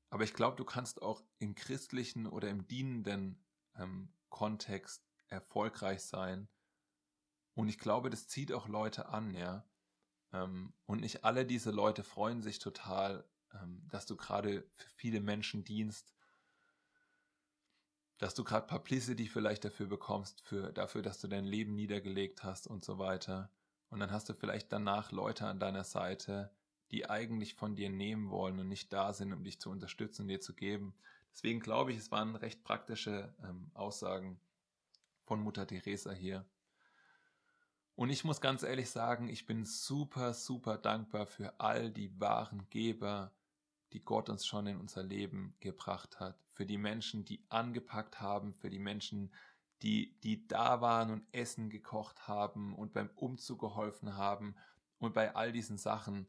Aber 0.10 0.23
ich 0.23 0.34
glaube, 0.34 0.58
du 0.58 0.65
kannst 0.65 1.01
auch 1.01 1.23
im 1.39 1.56
christlichen 1.56 2.25
oder 2.25 2.49
im 2.49 2.67
dienenden 2.67 3.43
ähm, 3.75 4.13
Kontext 4.30 5.06
erfolgreich 5.28 6.04
sein. 6.04 6.47
Und 7.54 7.69
ich 7.69 7.80
glaube, 7.80 8.10
das 8.10 8.28
zieht 8.28 8.51
auch 8.51 8.67
Leute 8.67 9.08
an, 9.10 9.34
ja. 9.34 9.65
Ähm, 10.34 10.73
und 10.86 11.01
nicht 11.01 11.23
alle 11.23 11.45
diese 11.45 11.71
Leute 11.71 12.04
freuen 12.04 12.41
sich 12.41 12.60
total 12.60 13.28
dass 13.89 14.06
du 14.06 14.15
gerade 14.15 14.63
für 14.76 14.89
viele 14.89 15.22
Menschen 15.22 15.63
dienst, 15.63 16.13
dass 18.18 18.34
du 18.34 18.44
gerade 18.44 18.68
Publicity 18.68 19.28
vielleicht 19.28 19.65
dafür 19.65 19.88
bekommst, 19.88 20.41
für, 20.41 20.72
dafür, 20.72 21.02
dass 21.02 21.20
du 21.20 21.28
dein 21.28 21.46
Leben 21.46 21.76
niedergelegt 21.76 22.44
hast 22.44 22.68
und 22.68 22.84
so 22.86 22.98
weiter. 22.98 23.52
Und 23.89 24.00
dann 24.00 24.12
hast 24.12 24.30
du 24.30 24.34
vielleicht 24.34 24.72
danach 24.72 25.12
Leute 25.12 25.48
an 25.48 25.60
deiner 25.60 25.84
Seite, 25.84 26.52
die 26.91 27.10
eigentlich 27.10 27.56
von 27.56 27.76
dir 27.76 27.89
nehmen 27.89 28.30
wollen 28.30 28.60
und 28.60 28.70
nicht 28.70 28.94
da 28.94 29.13
sind, 29.13 29.34
um 29.34 29.44
dich 29.44 29.60
zu 29.60 29.70
unterstützen 29.70 30.28
dir 30.28 30.39
zu 30.39 30.54
geben. 30.54 30.96
Deswegen 31.32 31.60
glaube 31.60 31.91
ich, 31.91 31.98
es 31.98 32.12
waren 32.12 32.36
recht 32.36 32.63
praktische 32.63 33.34
ähm, 33.44 33.70
Aussagen 33.74 34.39
von 35.26 35.41
Mutter 35.41 35.68
Teresa 35.68 36.12
hier. 36.12 36.46
Und 37.96 38.10
ich 38.10 38.24
muss 38.24 38.41
ganz 38.41 38.63
ehrlich 38.63 38.89
sagen, 38.89 39.30
ich 39.30 39.46
bin 39.46 39.65
super, 39.65 40.34
super 40.34 40.78
dankbar 40.78 41.26
für 41.26 41.60
all 41.60 41.89
die 41.89 42.20
wahren 42.20 42.68
Geber, 42.70 43.34
die 43.95 44.03
Gott 44.03 44.29
uns 44.29 44.45
schon 44.45 44.67
in 44.67 44.77
unser 44.77 45.03
Leben 45.03 45.55
gebracht 45.62 46.19
hat. 46.19 46.38
Für 46.51 46.65
die 46.65 46.77
Menschen, 46.77 47.23
die 47.23 47.45
angepackt 47.47 48.19
haben, 48.19 48.53
für 48.53 48.69
die 48.69 48.79
Menschen, 48.79 49.34
die, 49.81 50.19
die 50.19 50.49
da 50.49 50.81
waren 50.81 51.12
und 51.12 51.23
Essen 51.31 51.69
gekocht 51.69 52.27
haben 52.27 52.75
und 52.75 52.91
beim 52.91 53.10
Umzug 53.15 53.62
geholfen 53.62 54.17
haben 54.17 54.55
und 54.99 55.13
bei 55.13 55.34
all 55.34 55.53
diesen 55.53 55.77
Sachen. 55.77 56.27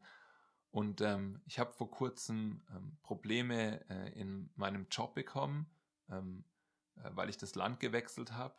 Und 0.71 1.01
ähm, 1.01 1.41
ich 1.45 1.59
habe 1.59 1.73
vor 1.73 1.91
kurzem 1.91 2.61
ähm, 2.73 2.97
Probleme 3.03 3.83
äh, 3.89 4.17
in 4.17 4.49
meinem 4.55 4.87
Job 4.89 5.13
bekommen, 5.13 5.69
ähm, 6.09 6.45
äh, 6.95 7.09
weil 7.15 7.29
ich 7.29 7.37
das 7.37 7.55
Land 7.55 7.81
gewechselt 7.81 8.31
habe. 8.31 8.55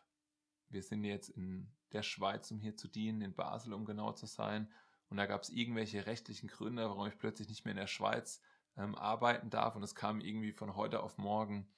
Wir 0.68 0.82
sind 0.82 1.02
jetzt 1.04 1.30
in 1.30 1.72
der 1.92 2.02
Schweiz, 2.02 2.50
um 2.50 2.60
hier 2.60 2.76
zu 2.76 2.88
dienen, 2.88 3.22
in 3.22 3.34
Basel, 3.34 3.72
um 3.72 3.86
genau 3.86 4.12
zu 4.12 4.26
sein. 4.26 4.70
Und 5.08 5.16
da 5.16 5.24
gab 5.24 5.44
es 5.44 5.48
irgendwelche 5.48 6.04
rechtlichen 6.04 6.48
Gründe, 6.48 6.86
warum 6.86 7.06
ich 7.06 7.16
plötzlich 7.16 7.48
nicht 7.48 7.64
mehr 7.64 7.72
in 7.72 7.78
der 7.78 7.86
Schweiz 7.86 8.42
ähm, 8.78 8.94
arbeiten 8.94 9.50
darf 9.50 9.76
und 9.76 9.82
es 9.82 9.94
kam 9.94 10.20
irgendwie 10.20 10.52
von 10.52 10.76
heute 10.76 11.02
auf 11.02 11.18
morgen. 11.18 11.68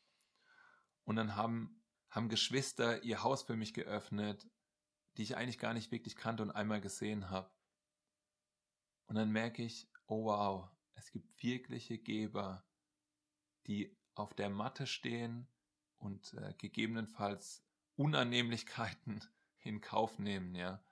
Und 1.04 1.16
dann 1.16 1.34
haben, 1.34 1.82
haben 2.10 2.28
Geschwister 2.28 3.02
ihr 3.02 3.22
Haus 3.24 3.42
für 3.42 3.56
mich 3.56 3.72
geöffnet, 3.74 4.48
die 5.16 5.22
ich 5.22 5.36
eigentlich 5.36 5.58
gar 5.58 5.72
nicht 5.72 5.90
wirklich 5.90 6.14
kannte 6.14 6.42
und 6.42 6.50
einmal 6.50 6.80
gesehen 6.80 7.30
habe. 7.30 7.50
Und 9.06 9.16
dann 9.16 9.32
merke 9.32 9.64
ich, 9.64 9.90
oh 10.06 10.26
wow, 10.26 10.68
es 10.94 11.10
gibt 11.10 11.42
wirkliche 11.42 11.98
Geber, 11.98 12.64
die 13.66 13.96
auf 14.14 14.34
der 14.34 14.50
Matte 14.50 14.86
stehen 14.86 15.48
und 15.96 16.34
äh, 16.34 16.54
gegebenenfalls 16.58 17.64
Unannehmlichkeiten 17.96 19.24
in 19.60 19.80
Kauf 19.80 20.18
nehmen, 20.18 20.54
ja. 20.54 20.84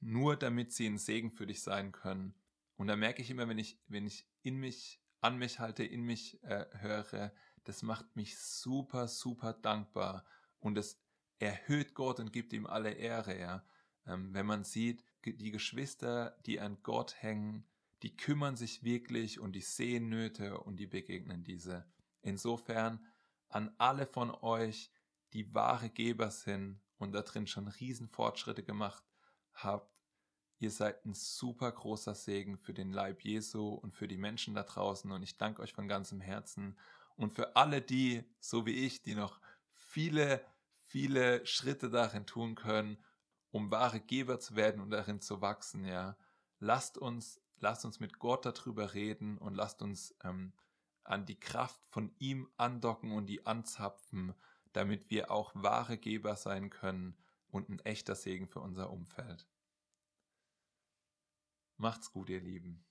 Nur 0.00 0.36
damit 0.36 0.72
sie 0.72 0.86
ein 0.86 0.98
Segen 0.98 1.30
für 1.30 1.46
dich 1.46 1.62
sein 1.62 1.92
können. 1.92 2.34
Und 2.76 2.88
da 2.88 2.96
merke 2.96 3.22
ich 3.22 3.30
immer, 3.30 3.48
wenn 3.48 3.58
ich, 3.58 3.80
wenn 3.86 4.06
ich 4.06 4.28
in 4.42 4.56
mich 4.56 5.03
an 5.24 5.38
mich 5.38 5.58
halte, 5.58 5.84
in 5.84 6.02
mich 6.02 6.42
äh, 6.44 6.66
höre, 6.78 7.32
das 7.64 7.82
macht 7.82 8.14
mich 8.14 8.38
super, 8.38 9.08
super 9.08 9.54
dankbar 9.54 10.24
und 10.60 10.76
es 10.76 11.00
erhöht 11.38 11.94
Gott 11.94 12.20
und 12.20 12.32
gibt 12.32 12.52
ihm 12.52 12.66
alle 12.66 12.92
Ehre, 12.92 13.38
ja. 13.38 13.64
Ähm, 14.06 14.34
wenn 14.34 14.44
man 14.44 14.64
sieht, 14.64 15.02
die 15.24 15.50
Geschwister, 15.50 16.36
die 16.44 16.60
an 16.60 16.76
Gott 16.82 17.22
hängen, 17.22 17.66
die 18.02 18.14
kümmern 18.14 18.56
sich 18.56 18.84
wirklich 18.84 19.40
und 19.40 19.52
die 19.52 19.62
sehen 19.62 20.10
Nöte 20.10 20.58
und 20.58 20.76
die 20.76 20.86
begegnen 20.86 21.42
diese. 21.42 21.86
Insofern 22.20 23.06
an 23.48 23.74
alle 23.78 24.06
von 24.06 24.30
euch, 24.30 24.92
die 25.32 25.54
wahre 25.54 25.88
Geber 25.88 26.30
sind 26.30 26.82
und 26.98 27.12
da 27.12 27.22
drin 27.22 27.46
schon 27.46 27.68
Riesenfortschritte 27.68 28.62
gemacht 28.62 29.02
habt, 29.54 29.93
Ihr 30.64 30.70
seid 30.70 31.04
ein 31.04 31.12
super 31.12 31.70
großer 31.70 32.14
Segen 32.14 32.56
für 32.56 32.72
den 32.72 32.90
Leib 32.90 33.20
Jesu 33.20 33.68
und 33.68 33.94
für 33.94 34.08
die 34.08 34.16
Menschen 34.16 34.54
da 34.54 34.62
draußen 34.62 35.12
und 35.12 35.22
ich 35.22 35.36
danke 35.36 35.60
euch 35.60 35.74
von 35.74 35.88
ganzem 35.88 36.22
Herzen. 36.22 36.78
Und 37.16 37.34
für 37.34 37.54
alle 37.54 37.82
die, 37.82 38.24
so 38.40 38.64
wie 38.64 38.86
ich, 38.86 39.02
die 39.02 39.14
noch 39.14 39.42
viele, 39.74 40.42
viele 40.80 41.44
Schritte 41.44 41.90
darin 41.90 42.24
tun 42.24 42.54
können, 42.54 42.96
um 43.50 43.70
wahre 43.70 44.00
Geber 44.00 44.40
zu 44.40 44.56
werden 44.56 44.80
und 44.80 44.88
darin 44.88 45.20
zu 45.20 45.42
wachsen, 45.42 45.84
ja, 45.84 46.16
lasst 46.60 46.96
uns, 46.96 47.42
lasst 47.60 47.84
uns 47.84 48.00
mit 48.00 48.18
Gott 48.18 48.46
darüber 48.46 48.94
reden 48.94 49.36
und 49.36 49.52
lasst 49.52 49.82
uns 49.82 50.16
ähm, 50.24 50.54
an 51.02 51.26
die 51.26 51.38
Kraft 51.38 51.84
von 51.90 52.10
ihm 52.18 52.48
andocken 52.56 53.12
und 53.12 53.26
die 53.26 53.44
anzapfen, 53.44 54.32
damit 54.72 55.10
wir 55.10 55.30
auch 55.30 55.52
wahre 55.54 55.98
Geber 55.98 56.36
sein 56.36 56.70
können 56.70 57.18
und 57.50 57.68
ein 57.68 57.80
echter 57.80 58.14
Segen 58.14 58.48
für 58.48 58.60
unser 58.60 58.88
Umfeld. 58.88 59.46
Macht's 61.76 62.12
gut, 62.12 62.30
ihr 62.30 62.40
Lieben. 62.40 62.84